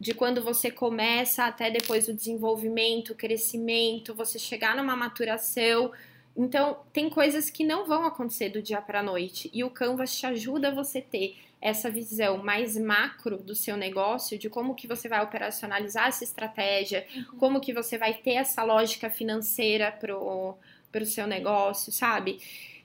de 0.01 0.15
quando 0.15 0.41
você 0.41 0.71
começa 0.71 1.45
até 1.45 1.73
depois 1.73 2.07
o 2.07 2.15
desenvolvimento, 2.15 3.11
o 3.11 3.15
crescimento, 3.17 4.15
você 4.15 4.39
chegar 4.39 4.77
numa 4.77 4.95
maturação. 4.95 5.91
Então, 6.37 6.79
tem 6.93 7.11
coisas 7.11 7.51
que 7.51 7.65
não 7.65 7.85
vão 7.85 8.05
acontecer 8.05 8.49
do 8.51 8.63
dia 8.63 8.81
para 8.81 9.03
noite 9.03 9.51
e 9.53 9.65
o 9.65 9.71
Canvas 9.71 10.17
te 10.17 10.25
ajuda 10.25 10.69
a 10.69 10.75
você 10.75 11.03
ter 11.03 11.37
essa 11.61 11.91
visão 11.91 12.39
mais 12.39 12.77
macro 12.77 13.37
do 13.37 13.55
seu 13.55 13.77
negócio, 13.77 14.39
de 14.39 14.49
como 14.49 14.75
que 14.75 14.87
você 14.87 15.09
vai 15.09 15.23
operacionalizar 15.23 16.09
essa 16.09 16.23
estratégia, 16.25 17.07
uhum. 17.15 17.39
como 17.39 17.61
que 17.61 17.73
você 17.73 17.99
vai 17.99 18.15
ter 18.15 18.35
essa 18.35 18.63
lógica 18.63 19.11
financeira 19.11 19.91
pro, 19.91 20.57
pro 20.93 21.05
seu 21.05 21.27
negócio, 21.27 21.91
sabe? 21.91 22.39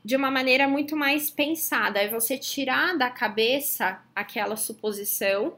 De 0.03 0.15
uma 0.15 0.31
maneira 0.31 0.67
muito 0.67 0.97
mais 0.97 1.29
pensada, 1.29 1.99
é 1.99 2.09
você 2.09 2.37
tirar 2.37 2.97
da 2.97 3.09
cabeça 3.09 4.01
aquela 4.15 4.57
suposição 4.57 5.57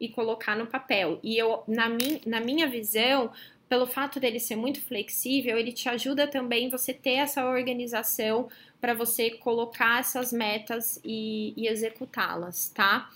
e 0.00 0.08
colocar 0.08 0.56
no 0.56 0.66
papel. 0.66 1.18
E 1.22 1.38
eu, 1.38 1.62
na, 1.66 1.88
mi, 1.88 2.20
na 2.26 2.40
minha 2.40 2.66
visão, 2.66 3.30
pelo 3.68 3.86
fato 3.86 4.20
dele 4.20 4.38
ser 4.38 4.56
muito 4.56 4.80
flexível, 4.80 5.58
ele 5.58 5.72
te 5.72 5.88
ajuda 5.88 6.26
também 6.26 6.68
você 6.68 6.92
ter 6.92 7.14
essa 7.14 7.44
organização 7.44 8.48
para 8.80 8.94
você 8.94 9.30
colocar 9.30 10.00
essas 10.00 10.32
metas 10.32 11.00
e, 11.04 11.52
e 11.56 11.66
executá-las, 11.66 12.68
tá? 12.68 13.10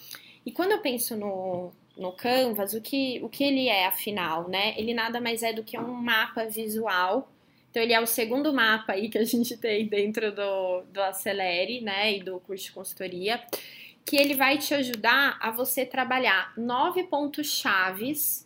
E 0.44 0.50
quando 0.50 0.72
eu 0.72 0.80
penso 0.80 1.16
no, 1.16 1.72
no 1.96 2.12
Canvas, 2.12 2.74
o 2.74 2.80
que, 2.80 3.20
o 3.22 3.28
que 3.28 3.44
ele 3.44 3.68
é, 3.68 3.86
afinal, 3.86 4.48
né? 4.48 4.74
Ele 4.76 4.92
nada 4.92 5.20
mais 5.20 5.42
é 5.42 5.52
do 5.52 5.62
que 5.62 5.78
um 5.78 5.92
mapa 5.92 6.46
visual. 6.46 7.30
Então, 7.70 7.80
ele 7.80 7.92
é 7.92 8.00
o 8.00 8.06
segundo 8.06 8.52
mapa 8.52 8.94
aí 8.94 9.08
que 9.08 9.18
a 9.18 9.24
gente 9.24 9.56
tem 9.56 9.86
dentro 9.86 10.32
do, 10.32 10.82
do 10.92 11.00
Acelere, 11.00 11.80
né? 11.80 12.16
E 12.16 12.22
do 12.22 12.40
curso 12.40 12.64
de 12.64 12.72
consultoria, 12.72 13.40
que 14.04 14.16
ele 14.16 14.34
vai 14.34 14.58
te 14.58 14.74
ajudar 14.74 15.38
a 15.40 15.52
você 15.52 15.86
trabalhar 15.86 16.52
nove 16.56 17.04
pontos 17.04 17.46
chaves 17.46 18.44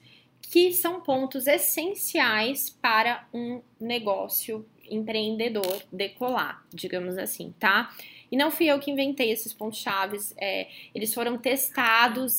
que 0.50 0.72
são 0.72 1.00
pontos 1.00 1.46
essenciais 1.46 2.70
para 2.70 3.26
um 3.32 3.60
negócio 3.80 4.66
empreendedor 4.90 5.82
decolar, 5.92 6.64
digamos 6.72 7.16
assim, 7.16 7.54
tá? 7.58 7.94
E 8.30 8.36
não 8.36 8.50
fui 8.50 8.66
eu 8.66 8.78
que 8.78 8.90
inventei 8.90 9.30
esses 9.30 9.52
pontos 9.52 9.78
chaves, 9.78 10.34
é, 10.36 10.68
eles 10.94 11.14
foram 11.14 11.38
testados 11.38 12.38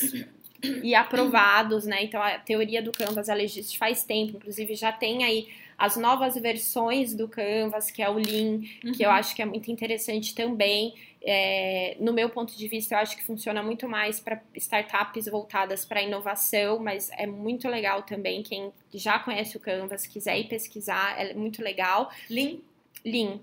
e 0.61 0.95
aprovados, 0.95 1.85
né? 1.85 2.03
Então 2.03 2.21
a 2.21 2.37
teoria 2.39 2.81
do 2.81 2.91
Canvas 2.91 3.29
ela 3.29 3.41
existe 3.41 3.77
faz 3.77 4.03
tempo, 4.03 4.37
inclusive 4.37 4.75
já 4.75 4.91
tem 4.91 5.23
aí 5.23 5.47
as 5.77 5.97
novas 5.97 6.35
versões 6.35 7.13
do 7.13 7.27
Canvas, 7.27 7.91
que 7.91 8.01
é 8.01 8.09
o 8.09 8.13
Lean, 8.13 8.61
uhum. 8.83 8.91
que 8.93 9.03
eu 9.03 9.09
uhum. 9.09 9.15
acho 9.15 9.35
que 9.35 9.41
é 9.41 9.45
muito 9.45 9.69
interessante 9.69 10.33
também. 10.33 10.93
É, 11.21 11.97
no 11.99 12.13
meu 12.13 12.29
ponto 12.29 12.55
de 12.55 12.67
vista, 12.67 12.95
eu 12.95 12.99
acho 12.99 13.17
que 13.17 13.23
funciona 13.23 13.61
muito 13.61 13.89
mais 13.89 14.19
para 14.19 14.41
startups 14.55 15.25
voltadas 15.25 15.83
para 15.83 16.01
inovação, 16.01 16.79
mas 16.79 17.09
é 17.17 17.25
muito 17.25 17.67
legal 17.67 18.03
também. 18.03 18.43
Quem 18.43 18.71
já 18.93 19.19
conhece 19.19 19.57
o 19.57 19.59
Canvas, 19.59 20.05
quiser 20.05 20.39
ir 20.39 20.47
pesquisar, 20.47 21.19
é 21.19 21.33
muito 21.33 21.61
legal. 21.61 22.11
Lean? 22.29 22.57
Lean. 23.03 23.39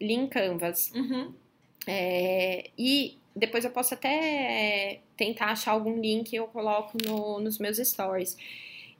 Lean 0.00 0.26
Canvas. 0.28 0.92
Uhum. 0.94 1.32
É, 1.86 2.70
e 2.78 3.18
depois 3.34 3.64
eu 3.64 3.70
posso 3.70 3.94
até 3.94 5.00
tentar 5.16 5.46
achar 5.46 5.72
algum 5.72 6.00
link 6.00 6.34
eu 6.34 6.46
coloco 6.46 6.98
no, 7.06 7.40
nos 7.40 7.58
meus 7.58 7.78
stories. 7.78 8.36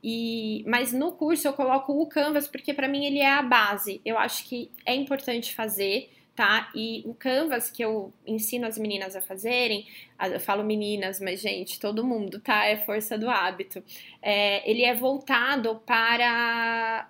E, 0.02 0.64
mas 0.66 0.92
no 0.92 1.12
curso 1.12 1.46
eu 1.46 1.52
coloco 1.52 1.92
o 1.92 2.06
Canvas 2.06 2.48
porque 2.48 2.74
para 2.74 2.88
mim 2.88 3.04
ele 3.06 3.20
é 3.20 3.30
a 3.30 3.42
base. 3.42 4.00
Eu 4.04 4.18
acho 4.18 4.44
que 4.44 4.70
é 4.84 4.94
importante 4.94 5.54
fazer, 5.54 6.10
tá? 6.34 6.70
E 6.74 7.02
o 7.06 7.14
Canvas 7.14 7.70
que 7.70 7.84
eu 7.84 8.12
ensino 8.26 8.66
as 8.66 8.76
meninas 8.76 9.14
a 9.14 9.22
fazerem, 9.22 9.86
eu 10.20 10.40
falo 10.40 10.64
meninas, 10.64 11.20
mas 11.20 11.40
gente, 11.40 11.78
todo 11.78 12.04
mundo, 12.04 12.40
tá? 12.40 12.64
É 12.64 12.76
força 12.76 13.16
do 13.16 13.30
hábito. 13.30 13.82
É, 14.20 14.68
ele 14.68 14.82
é 14.82 14.94
voltado 14.94 15.80
para 15.86 17.08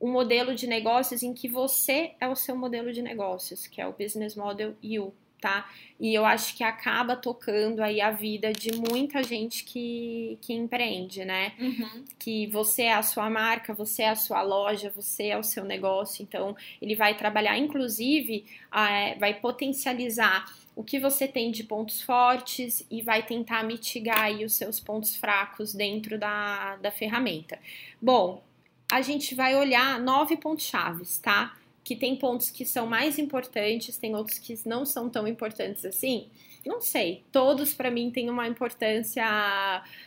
um 0.00 0.12
modelo 0.12 0.54
de 0.54 0.66
negócios 0.66 1.22
em 1.22 1.32
que 1.32 1.48
você 1.48 2.12
é 2.20 2.28
o 2.28 2.36
seu 2.36 2.54
modelo 2.54 2.92
de 2.92 3.00
negócios, 3.00 3.66
que 3.66 3.80
é 3.80 3.86
o 3.86 3.92
Business 3.92 4.36
Model 4.36 4.74
You, 4.82 5.14
tá? 5.40 5.68
E 6.00 6.14
eu 6.14 6.24
acho 6.24 6.56
que 6.56 6.64
acaba 6.64 7.16
tocando 7.16 7.80
aí 7.80 8.00
a 8.00 8.10
vida 8.10 8.52
de 8.52 8.72
muita 8.72 9.22
gente 9.22 9.62
que, 9.64 10.38
que 10.40 10.52
empreende, 10.52 11.24
né? 11.24 11.52
Uhum. 11.58 12.04
Que 12.18 12.46
você 12.48 12.82
é 12.82 12.94
a 12.94 13.02
sua 13.02 13.30
marca, 13.30 13.72
você 13.72 14.02
é 14.02 14.08
a 14.08 14.16
sua 14.16 14.42
loja, 14.42 14.90
você 14.94 15.28
é 15.28 15.38
o 15.38 15.42
seu 15.42 15.64
negócio. 15.64 16.22
Então, 16.22 16.56
ele 16.80 16.94
vai 16.94 17.16
trabalhar, 17.16 17.56
inclusive, 17.58 18.44
é, 18.74 19.14
vai 19.16 19.34
potencializar 19.34 20.46
o 20.76 20.82
que 20.82 20.98
você 20.98 21.28
tem 21.28 21.50
de 21.50 21.62
pontos 21.62 22.02
fortes 22.02 22.84
e 22.90 23.00
vai 23.02 23.22
tentar 23.22 23.62
mitigar 23.62 24.22
aí 24.22 24.44
os 24.44 24.54
seus 24.54 24.80
pontos 24.80 25.14
fracos 25.14 25.72
dentro 25.72 26.18
da, 26.18 26.76
da 26.76 26.90
ferramenta. 26.90 27.58
Bom, 28.02 28.42
a 28.90 29.00
gente 29.00 29.34
vai 29.34 29.54
olhar 29.54 30.00
nove 30.00 30.36
pontos 30.36 30.64
chaves, 30.64 31.18
tá? 31.18 31.56
Que 31.84 31.94
tem 31.94 32.16
pontos 32.16 32.50
que 32.50 32.64
são 32.64 32.86
mais 32.86 33.18
importantes, 33.18 33.98
tem 33.98 34.16
outros 34.16 34.38
que 34.38 34.58
não 34.66 34.86
são 34.86 35.10
tão 35.10 35.28
importantes 35.28 35.84
assim? 35.84 36.28
Não 36.64 36.80
sei. 36.80 37.22
Todos, 37.30 37.74
para 37.74 37.90
mim, 37.90 38.10
têm 38.10 38.30
uma 38.30 38.48
importância 38.48 39.22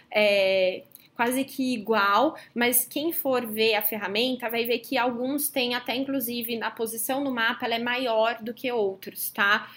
é, 0.10 0.82
quase 1.16 1.44
que 1.44 1.74
igual, 1.74 2.36
mas 2.54 2.86
quem 2.86 3.12
for 3.12 3.46
ver 3.46 3.76
a 3.76 3.82
ferramenta 3.82 4.50
vai 4.50 4.66
ver 4.66 4.80
que 4.80 4.98
alguns 4.98 5.50
têm 5.50 5.76
até, 5.76 5.96
inclusive, 5.96 6.58
na 6.58 6.72
posição 6.72 7.24
no 7.24 7.32
mapa, 7.32 7.66
ela 7.66 7.76
é 7.76 7.80
maior 7.80 8.42
do 8.42 8.54
que 8.54 8.72
outros, 8.72 9.30
tá? 9.30 9.72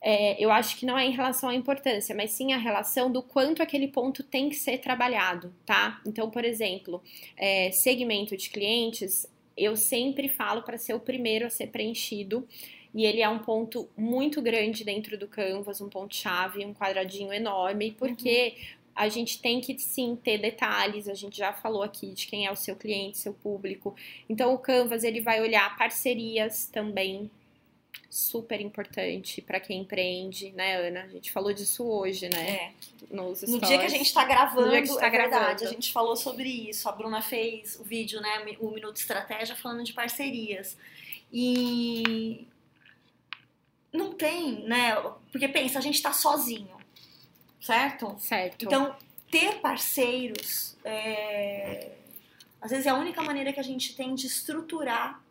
É, 0.00 0.42
eu 0.42 0.50
acho 0.50 0.76
que 0.76 0.84
não 0.84 0.98
é 0.98 1.06
em 1.06 1.12
relação 1.12 1.48
à 1.48 1.54
importância, 1.54 2.12
mas 2.14 2.32
sim 2.32 2.52
a 2.52 2.56
relação 2.58 3.10
do 3.10 3.22
quanto 3.22 3.62
aquele 3.62 3.86
ponto 3.86 4.24
tem 4.24 4.48
que 4.48 4.56
ser 4.56 4.78
trabalhado, 4.78 5.54
tá? 5.64 6.00
Então, 6.04 6.28
por 6.28 6.44
exemplo, 6.44 7.00
é, 7.36 7.70
segmento 7.70 8.36
de 8.36 8.50
clientes, 8.50 9.28
eu 9.56 9.76
sempre 9.76 10.28
falo 10.28 10.62
para 10.62 10.78
ser 10.78 10.94
o 10.94 11.00
primeiro 11.00 11.46
a 11.46 11.50
ser 11.50 11.68
preenchido. 11.68 12.46
E 12.94 13.04
ele 13.06 13.22
é 13.22 13.28
um 13.28 13.38
ponto 13.38 13.88
muito 13.96 14.42
grande 14.42 14.84
dentro 14.84 15.16
do 15.16 15.26
Canvas, 15.26 15.80
um 15.80 15.88
ponto-chave, 15.88 16.64
um 16.64 16.74
quadradinho 16.74 17.32
enorme, 17.32 17.92
porque 17.92 18.54
uhum. 18.54 18.64
a 18.94 19.08
gente 19.08 19.40
tem 19.40 19.60
que 19.60 19.78
sim 19.78 20.14
ter 20.14 20.36
detalhes, 20.38 21.08
a 21.08 21.14
gente 21.14 21.38
já 21.38 21.54
falou 21.54 21.82
aqui 21.82 22.12
de 22.12 22.26
quem 22.26 22.44
é 22.46 22.52
o 22.52 22.56
seu 22.56 22.76
cliente, 22.76 23.16
seu 23.16 23.32
público. 23.32 23.94
Então 24.28 24.52
o 24.52 24.58
Canvas 24.58 25.04
ele 25.04 25.22
vai 25.22 25.40
olhar 25.40 25.76
parcerias 25.78 26.66
também, 26.66 27.30
super 28.12 28.60
importante 28.60 29.40
para 29.40 29.58
quem 29.58 29.80
empreende, 29.80 30.52
né, 30.52 30.76
Ana? 30.86 31.04
A 31.04 31.08
gente 31.08 31.32
falou 31.32 31.50
disso 31.50 31.82
hoje, 31.82 32.28
né? 32.28 32.56
É. 32.56 32.72
no 33.10 33.32
dia 33.34 33.78
que 33.78 33.86
a 33.86 33.88
gente 33.88 34.06
está 34.06 34.22
gravando, 34.22 34.66
no 34.66 34.82
dia 34.82 34.96
tá 34.96 35.06
é 35.06 35.10
gravando. 35.10 35.38
verdade, 35.38 35.64
a 35.64 35.68
gente 35.70 35.90
falou 35.90 36.14
sobre 36.14 36.46
isso. 36.46 36.86
A 36.90 36.92
Bruna 36.92 37.22
fez 37.22 37.80
o 37.80 37.84
vídeo, 37.84 38.20
né, 38.20 38.44
o 38.60 38.70
Minuto 38.70 38.98
Estratégia, 38.98 39.56
falando 39.56 39.82
de 39.82 39.94
parcerias. 39.94 40.76
E 41.32 42.46
não 43.90 44.12
tem, 44.12 44.62
né? 44.64 44.94
Porque 45.30 45.48
pensa, 45.48 45.78
a 45.78 45.82
gente 45.82 45.94
está 45.94 46.12
sozinho, 46.12 46.76
certo? 47.62 48.14
Certo. 48.18 48.62
Então, 48.62 48.94
ter 49.30 49.58
parceiros, 49.60 50.76
é... 50.84 51.92
às 52.60 52.70
vezes 52.70 52.84
é 52.84 52.90
a 52.90 52.94
única 52.94 53.22
maneira 53.22 53.54
que 53.54 53.60
a 53.60 53.64
gente 53.64 53.96
tem 53.96 54.14
de 54.14 54.26
estruturar 54.26 55.22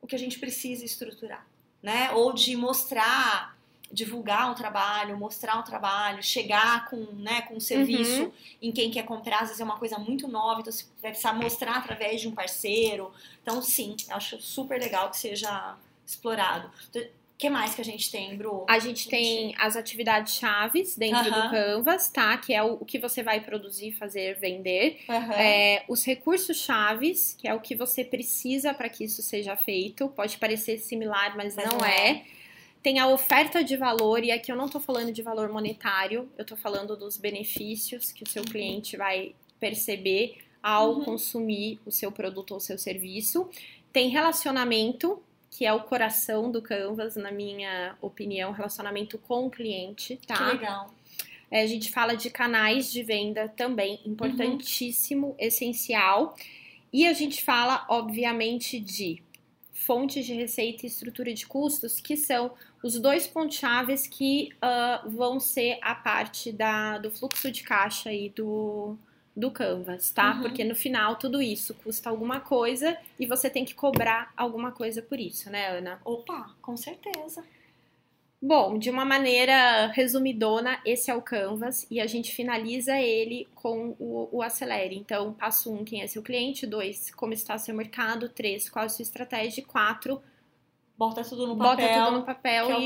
o 0.00 0.06
que 0.06 0.16
a 0.16 0.18
gente 0.18 0.38
precisa 0.38 0.82
estruturar 0.82 1.46
né? 1.82 2.10
Ou 2.12 2.32
de 2.32 2.56
mostrar, 2.56 3.56
divulgar 3.90 4.50
o 4.50 4.54
trabalho, 4.54 5.16
mostrar 5.16 5.58
o 5.58 5.62
trabalho, 5.62 6.22
chegar 6.22 6.88
com, 6.88 6.96
né, 7.14 7.42
com 7.42 7.56
um 7.56 7.60
serviço 7.60 8.24
uhum. 8.24 8.32
em 8.62 8.70
quem 8.72 8.90
quer 8.90 9.04
comprar, 9.04 9.40
às 9.40 9.48
vezes 9.48 9.60
é 9.60 9.64
uma 9.64 9.78
coisa 9.78 9.98
muito 9.98 10.28
nova, 10.28 10.60
então 10.60 10.72
você 10.72 10.84
vai 11.02 11.10
precisar 11.10 11.32
mostrar 11.32 11.76
através 11.78 12.20
de 12.20 12.28
um 12.28 12.32
parceiro. 12.32 13.12
Então, 13.42 13.60
sim, 13.60 13.96
acho 14.10 14.40
super 14.40 14.80
legal 14.80 15.10
que 15.10 15.18
seja 15.18 15.76
explorado. 16.06 16.70
O 17.40 17.42
que 17.42 17.48
mais 17.48 17.74
que 17.74 17.80
a 17.80 17.84
gente 17.84 18.10
tem, 18.12 18.36
Bru? 18.36 18.66
A 18.68 18.78
gente 18.78 19.08
tem 19.08 19.54
as 19.56 19.74
atividades 19.74 20.34
chaves 20.34 20.94
dentro 20.94 21.24
uhum. 21.32 21.42
do 21.42 21.50
Canvas, 21.50 22.10
tá? 22.10 22.36
Que 22.36 22.52
é 22.52 22.62
o, 22.62 22.74
o, 22.74 22.84
que 22.84 22.98
você 22.98 23.22
vai 23.22 23.40
produzir, 23.40 23.92
fazer, 23.92 24.38
vender. 24.38 24.98
Uhum. 25.08 25.32
É, 25.32 25.82
os 25.88 26.04
recursos 26.04 26.58
chaves, 26.58 27.34
que 27.38 27.48
é 27.48 27.54
o 27.54 27.58
que 27.58 27.74
você 27.74 28.04
precisa 28.04 28.74
para 28.74 28.90
que 28.90 29.04
isso 29.04 29.22
seja 29.22 29.56
feito. 29.56 30.06
Pode 30.10 30.36
parecer 30.36 30.76
similar, 30.80 31.34
mas, 31.34 31.56
mas 31.56 31.64
não, 31.64 31.78
não 31.78 31.86
é. 31.86 32.10
é. 32.10 32.24
Tem 32.82 32.98
a 32.98 33.08
oferta 33.08 33.64
de 33.64 33.74
valor, 33.74 34.22
e 34.22 34.30
aqui 34.30 34.52
eu 34.52 34.56
não 34.56 34.66
estou 34.66 34.80
falando 34.80 35.10
de 35.10 35.22
valor 35.22 35.50
monetário, 35.50 36.28
eu 36.36 36.42
estou 36.42 36.58
falando 36.58 36.94
dos 36.94 37.16
benefícios 37.16 38.12
que 38.12 38.22
o 38.22 38.28
seu 38.28 38.44
cliente 38.44 38.98
vai 38.98 39.34
perceber 39.58 40.36
ao 40.62 40.92
uhum. 40.92 41.04
consumir 41.04 41.80
o 41.86 41.90
seu 41.90 42.12
produto 42.12 42.50
ou 42.50 42.60
seu 42.60 42.76
serviço. 42.76 43.48
Tem 43.90 44.10
relacionamento, 44.10 45.22
que 45.50 45.66
é 45.66 45.72
o 45.72 45.80
coração 45.80 46.50
do 46.50 46.62
Canvas, 46.62 47.16
na 47.16 47.32
minha 47.32 47.96
opinião, 48.00 48.52
relacionamento 48.52 49.18
com 49.18 49.46
o 49.46 49.50
cliente, 49.50 50.18
tá? 50.26 50.36
Que 50.36 50.44
legal. 50.56 50.94
É, 51.50 51.62
a 51.62 51.66
gente 51.66 51.90
fala 51.90 52.16
de 52.16 52.30
canais 52.30 52.90
de 52.92 53.02
venda 53.02 53.48
também, 53.48 54.00
importantíssimo, 54.06 55.28
uhum. 55.28 55.34
essencial. 55.38 56.36
E 56.92 57.06
a 57.06 57.12
gente 57.12 57.42
fala, 57.42 57.84
obviamente, 57.88 58.78
de 58.78 59.20
fontes 59.72 60.24
de 60.24 60.34
receita 60.34 60.84
e 60.84 60.88
estrutura 60.88 61.34
de 61.34 61.46
custos, 61.46 62.00
que 62.00 62.16
são 62.16 62.52
os 62.82 62.98
dois 63.00 63.26
pontos 63.26 63.56
chaves 63.56 64.06
que 64.06 64.50
uh, 64.56 65.10
vão 65.10 65.40
ser 65.40 65.78
a 65.82 65.94
parte 65.94 66.52
da, 66.52 66.98
do 66.98 67.10
fluxo 67.10 67.50
de 67.50 67.64
caixa 67.64 68.12
e 68.12 68.28
do, 68.30 68.96
do 69.36 69.50
Canvas, 69.50 70.10
tá? 70.10 70.34
Uhum. 70.34 70.42
Porque 70.42 70.64
no 70.64 70.74
final 70.74 71.16
tudo 71.16 71.40
isso 71.40 71.74
custa 71.74 72.10
alguma 72.10 72.40
coisa 72.40 72.96
e 73.18 73.26
você 73.26 73.48
tem 73.48 73.64
que 73.64 73.74
cobrar 73.74 74.32
alguma 74.36 74.72
coisa 74.72 75.00
por 75.00 75.18
isso, 75.18 75.50
né, 75.50 75.78
Ana? 75.78 76.00
Opa, 76.04 76.54
com 76.60 76.76
certeza. 76.76 77.44
Bom, 78.42 78.78
de 78.78 78.88
uma 78.88 79.04
maneira 79.04 79.88
resumidona, 79.88 80.80
esse 80.86 81.10
é 81.10 81.14
o 81.14 81.20
Canvas 81.20 81.86
e 81.90 82.00
a 82.00 82.06
gente 82.06 82.32
finaliza 82.34 82.98
ele 82.98 83.46
com 83.54 83.94
o, 83.98 84.30
o 84.32 84.42
Acelere. 84.42 84.96
Então, 84.96 85.34
passo 85.34 85.70
um, 85.70 85.84
quem 85.84 86.00
é 86.00 86.06
seu 86.06 86.22
cliente? 86.22 86.66
Dois, 86.66 87.10
como 87.10 87.34
está 87.34 87.58
seu 87.58 87.74
mercado? 87.74 88.30
Três, 88.30 88.70
qual 88.70 88.84
é 88.84 88.86
a 88.86 88.88
sua 88.88 89.02
estratégia? 89.02 89.62
Quatro, 89.62 90.22
bota 91.00 91.24
tudo 91.24 91.46
no 91.46 91.56
papel. 91.56 91.88
Bota 91.88 92.04
tudo 92.04 92.18
no 92.18 92.22
papel 92.24 92.70
é 92.70 92.80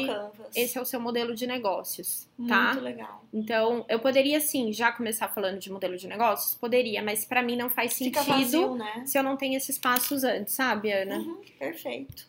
e 0.54 0.62
esse 0.62 0.78
é 0.78 0.80
o 0.80 0.84
seu 0.84 1.00
modelo 1.00 1.34
de 1.34 1.48
negócios, 1.48 2.28
tá? 2.46 2.66
Muito 2.66 2.84
legal. 2.84 3.24
Então, 3.32 3.84
eu 3.88 3.98
poderia 3.98 4.38
sim 4.40 4.72
já 4.72 4.92
começar 4.92 5.26
falando 5.26 5.58
de 5.58 5.68
modelo 5.68 5.96
de 5.96 6.06
negócios, 6.06 6.54
poderia, 6.54 7.02
mas 7.02 7.24
para 7.24 7.42
mim 7.42 7.56
não 7.56 7.68
faz 7.68 7.94
sentido 7.94 8.22
vazio, 8.22 8.76
né? 8.76 9.02
se 9.04 9.18
eu 9.18 9.22
não 9.24 9.36
tenho 9.36 9.56
esses 9.56 9.76
passos 9.76 10.22
antes, 10.22 10.54
sabe, 10.54 10.92
Ana? 10.92 11.16
Uhum, 11.16 11.42
perfeito. 11.58 12.28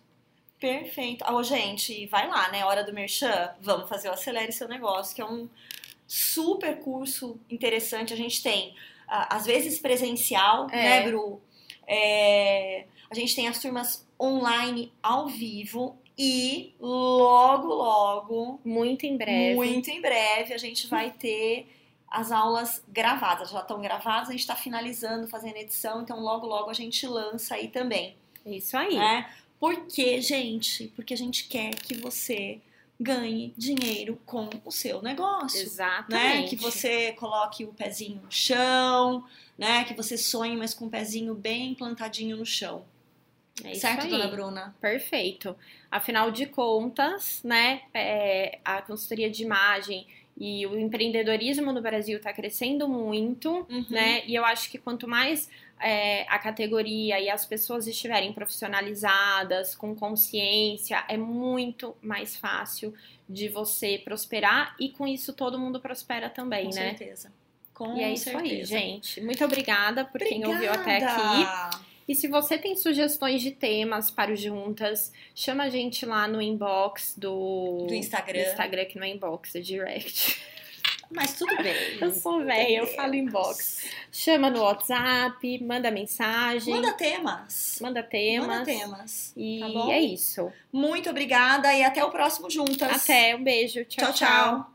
Perfeito. 0.60 1.24
Ô, 1.26 1.36
oh, 1.36 1.43
gente, 1.43 2.08
vai 2.08 2.28
lá, 2.28 2.50
né? 2.50 2.65
Hora 2.65 2.84
do 2.84 2.91
merchan. 2.91 3.52
Vamos 3.62 3.88
fazer 3.88 4.10
o 4.10 4.13
Acelere 4.13 4.52
Seu 4.52 4.67
Negócio, 4.67 5.15
que 5.15 5.21
é 5.21 5.26
um 5.26 5.48
super 6.08 6.80
curso 6.80 7.38
interessante. 7.48 8.12
A 8.12 8.17
gente 8.17 8.41
tem, 8.41 8.74
às 9.08 9.45
vezes, 9.45 9.78
presencial, 9.78 10.67
é. 10.71 10.84
né, 10.84 11.02
Bru? 11.04 11.39
É, 11.86 12.86
a 13.09 13.15
gente 13.15 13.35
tem 13.35 13.47
as 13.47 13.59
turmas 13.59 14.05
online 14.19 14.91
ao 15.01 15.27
vivo 15.27 15.97
e 16.17 16.73
logo, 16.79 17.67
logo. 17.67 18.59
Muito 18.63 19.05
em 19.05 19.17
breve. 19.17 19.55
Muito 19.55 19.89
em 19.89 20.01
breve 20.01 20.53
a 20.53 20.57
gente 20.57 20.87
vai 20.87 21.11
ter 21.11 21.67
as 22.09 22.31
aulas 22.31 22.81
gravadas. 22.87 23.49
Já 23.49 23.59
estão 23.59 23.81
gravadas, 23.81 24.29
a 24.29 24.31
gente 24.31 24.41
está 24.41 24.55
finalizando, 24.55 25.27
fazendo 25.27 25.57
edição, 25.57 26.01
então 26.01 26.19
logo, 26.19 26.47
logo 26.47 26.69
a 26.69 26.73
gente 26.73 27.05
lança 27.05 27.55
aí 27.55 27.67
também. 27.67 28.15
Isso 28.45 28.77
aí. 28.77 28.95
Né? 28.95 29.29
Por 29.59 29.87
quê, 29.87 30.21
gente? 30.21 30.87
Porque 30.95 31.13
a 31.13 31.17
gente 31.17 31.47
quer 31.47 31.75
que 31.75 31.95
você 31.95 32.61
ganhe 32.99 33.53
dinheiro 33.57 34.17
com 34.25 34.49
o 34.63 34.71
seu 34.71 35.01
negócio. 35.01 35.61
Exatamente. 35.61 36.41
Né? 36.43 36.47
Que 36.47 36.55
você 36.55 37.11
coloque 37.13 37.65
o 37.65 37.73
pezinho 37.73 38.21
no 38.23 38.31
chão, 38.31 39.25
né? 39.57 39.83
Que 39.83 39.93
você 39.93 40.17
sonhe, 40.17 40.55
mas 40.55 40.73
com 40.73 40.85
o 40.85 40.89
pezinho 40.89 41.35
bem 41.35 41.73
plantadinho 41.75 42.37
no 42.37 42.45
chão. 42.45 42.85
É 43.63 43.73
certo, 43.75 44.03
aí. 44.03 44.09
dona 44.09 44.27
Bruna? 44.27 44.75
Perfeito. 44.81 45.55
Afinal 45.89 46.29
de 46.31 46.45
contas, 46.45 47.41
né, 47.43 47.83
é, 47.93 48.59
a 48.65 48.81
consultoria 48.81 49.29
de 49.29 49.43
imagem 49.43 50.05
e 50.37 50.65
o 50.67 50.77
empreendedorismo 50.77 51.71
no 51.71 51.81
Brasil 51.81 52.17
está 52.17 52.33
crescendo 52.33 52.89
muito, 52.89 53.65
uhum. 53.69 53.85
né? 53.89 54.21
E 54.25 54.35
eu 54.35 54.43
acho 54.43 54.69
que 54.69 54.77
quanto 54.77 55.07
mais 55.07 55.49
é, 55.79 56.23
a 56.23 56.37
categoria 56.37 57.19
e 57.21 57.29
as 57.29 57.45
pessoas 57.45 57.87
estiverem 57.87 58.33
profissionalizadas, 58.33 59.73
com 59.73 59.95
consciência, 59.95 61.05
é 61.07 61.15
muito 61.15 61.95
mais 62.01 62.35
fácil 62.35 62.93
de 63.29 63.47
você 63.47 63.97
prosperar 64.03 64.75
e 64.77 64.89
com 64.89 65.07
isso 65.07 65.31
todo 65.31 65.57
mundo 65.57 65.79
prospera 65.79 66.29
também, 66.29 66.65
com 66.65 66.75
né? 66.75 66.95
Certeza. 66.95 67.31
Com 67.73 67.97
e 67.97 68.03
é 68.03 68.13
isso 68.13 68.25
certeza. 68.25 68.45
aí, 68.45 68.63
gente. 68.65 69.21
Muito 69.21 69.43
obrigada 69.43 70.03
por 70.03 70.21
obrigada. 70.21 70.43
quem 70.43 70.45
ouviu 70.45 70.71
até 70.71 70.97
aqui. 70.97 71.85
E 72.07 72.13
se 72.13 72.27
você 72.27 72.57
tem 72.57 72.75
sugestões 72.75 73.41
de 73.41 73.51
temas 73.51 74.11
para 74.11 74.31
o 74.31 74.35
Juntas, 74.35 75.11
chama 75.33 75.63
a 75.63 75.69
gente 75.69 76.05
lá 76.05 76.27
no 76.27 76.41
inbox 76.41 77.15
do, 77.17 77.85
do 77.87 77.93
Instagram. 77.93 78.43
Do 78.43 78.49
Instagram, 78.49 78.85
que 78.85 78.99
não 78.99 79.05
é 79.05 79.09
inbox, 79.09 79.55
é 79.55 79.59
direct. 79.59 80.39
Mas 81.09 81.33
tudo 81.33 81.55
bem. 81.57 81.75
Eu 82.01 82.11
sou 82.11 82.43
velha, 82.43 82.79
eu 82.79 82.87
falo 82.87 83.13
inbox. 83.13 83.85
Chama 84.11 84.49
no 84.49 84.61
WhatsApp, 84.61 85.63
manda 85.63 85.91
mensagem. 85.91 86.73
Manda 86.73 86.93
temas. 86.93 87.79
Manda 87.81 88.03
temas. 88.03 88.47
Manda 88.47 88.65
temas. 88.65 89.33
E 89.37 89.59
tá 89.59 89.93
é 89.93 89.99
isso. 89.99 90.51
Muito 90.71 91.09
obrigada 91.09 91.73
e 91.73 91.83
até 91.83 92.03
o 92.03 92.09
próximo 92.09 92.49
Juntas. 92.49 92.91
Até, 92.91 93.35
um 93.35 93.43
beijo. 93.43 93.85
tchau. 93.85 94.11
tchau. 94.11 94.13
tchau. 94.13 94.74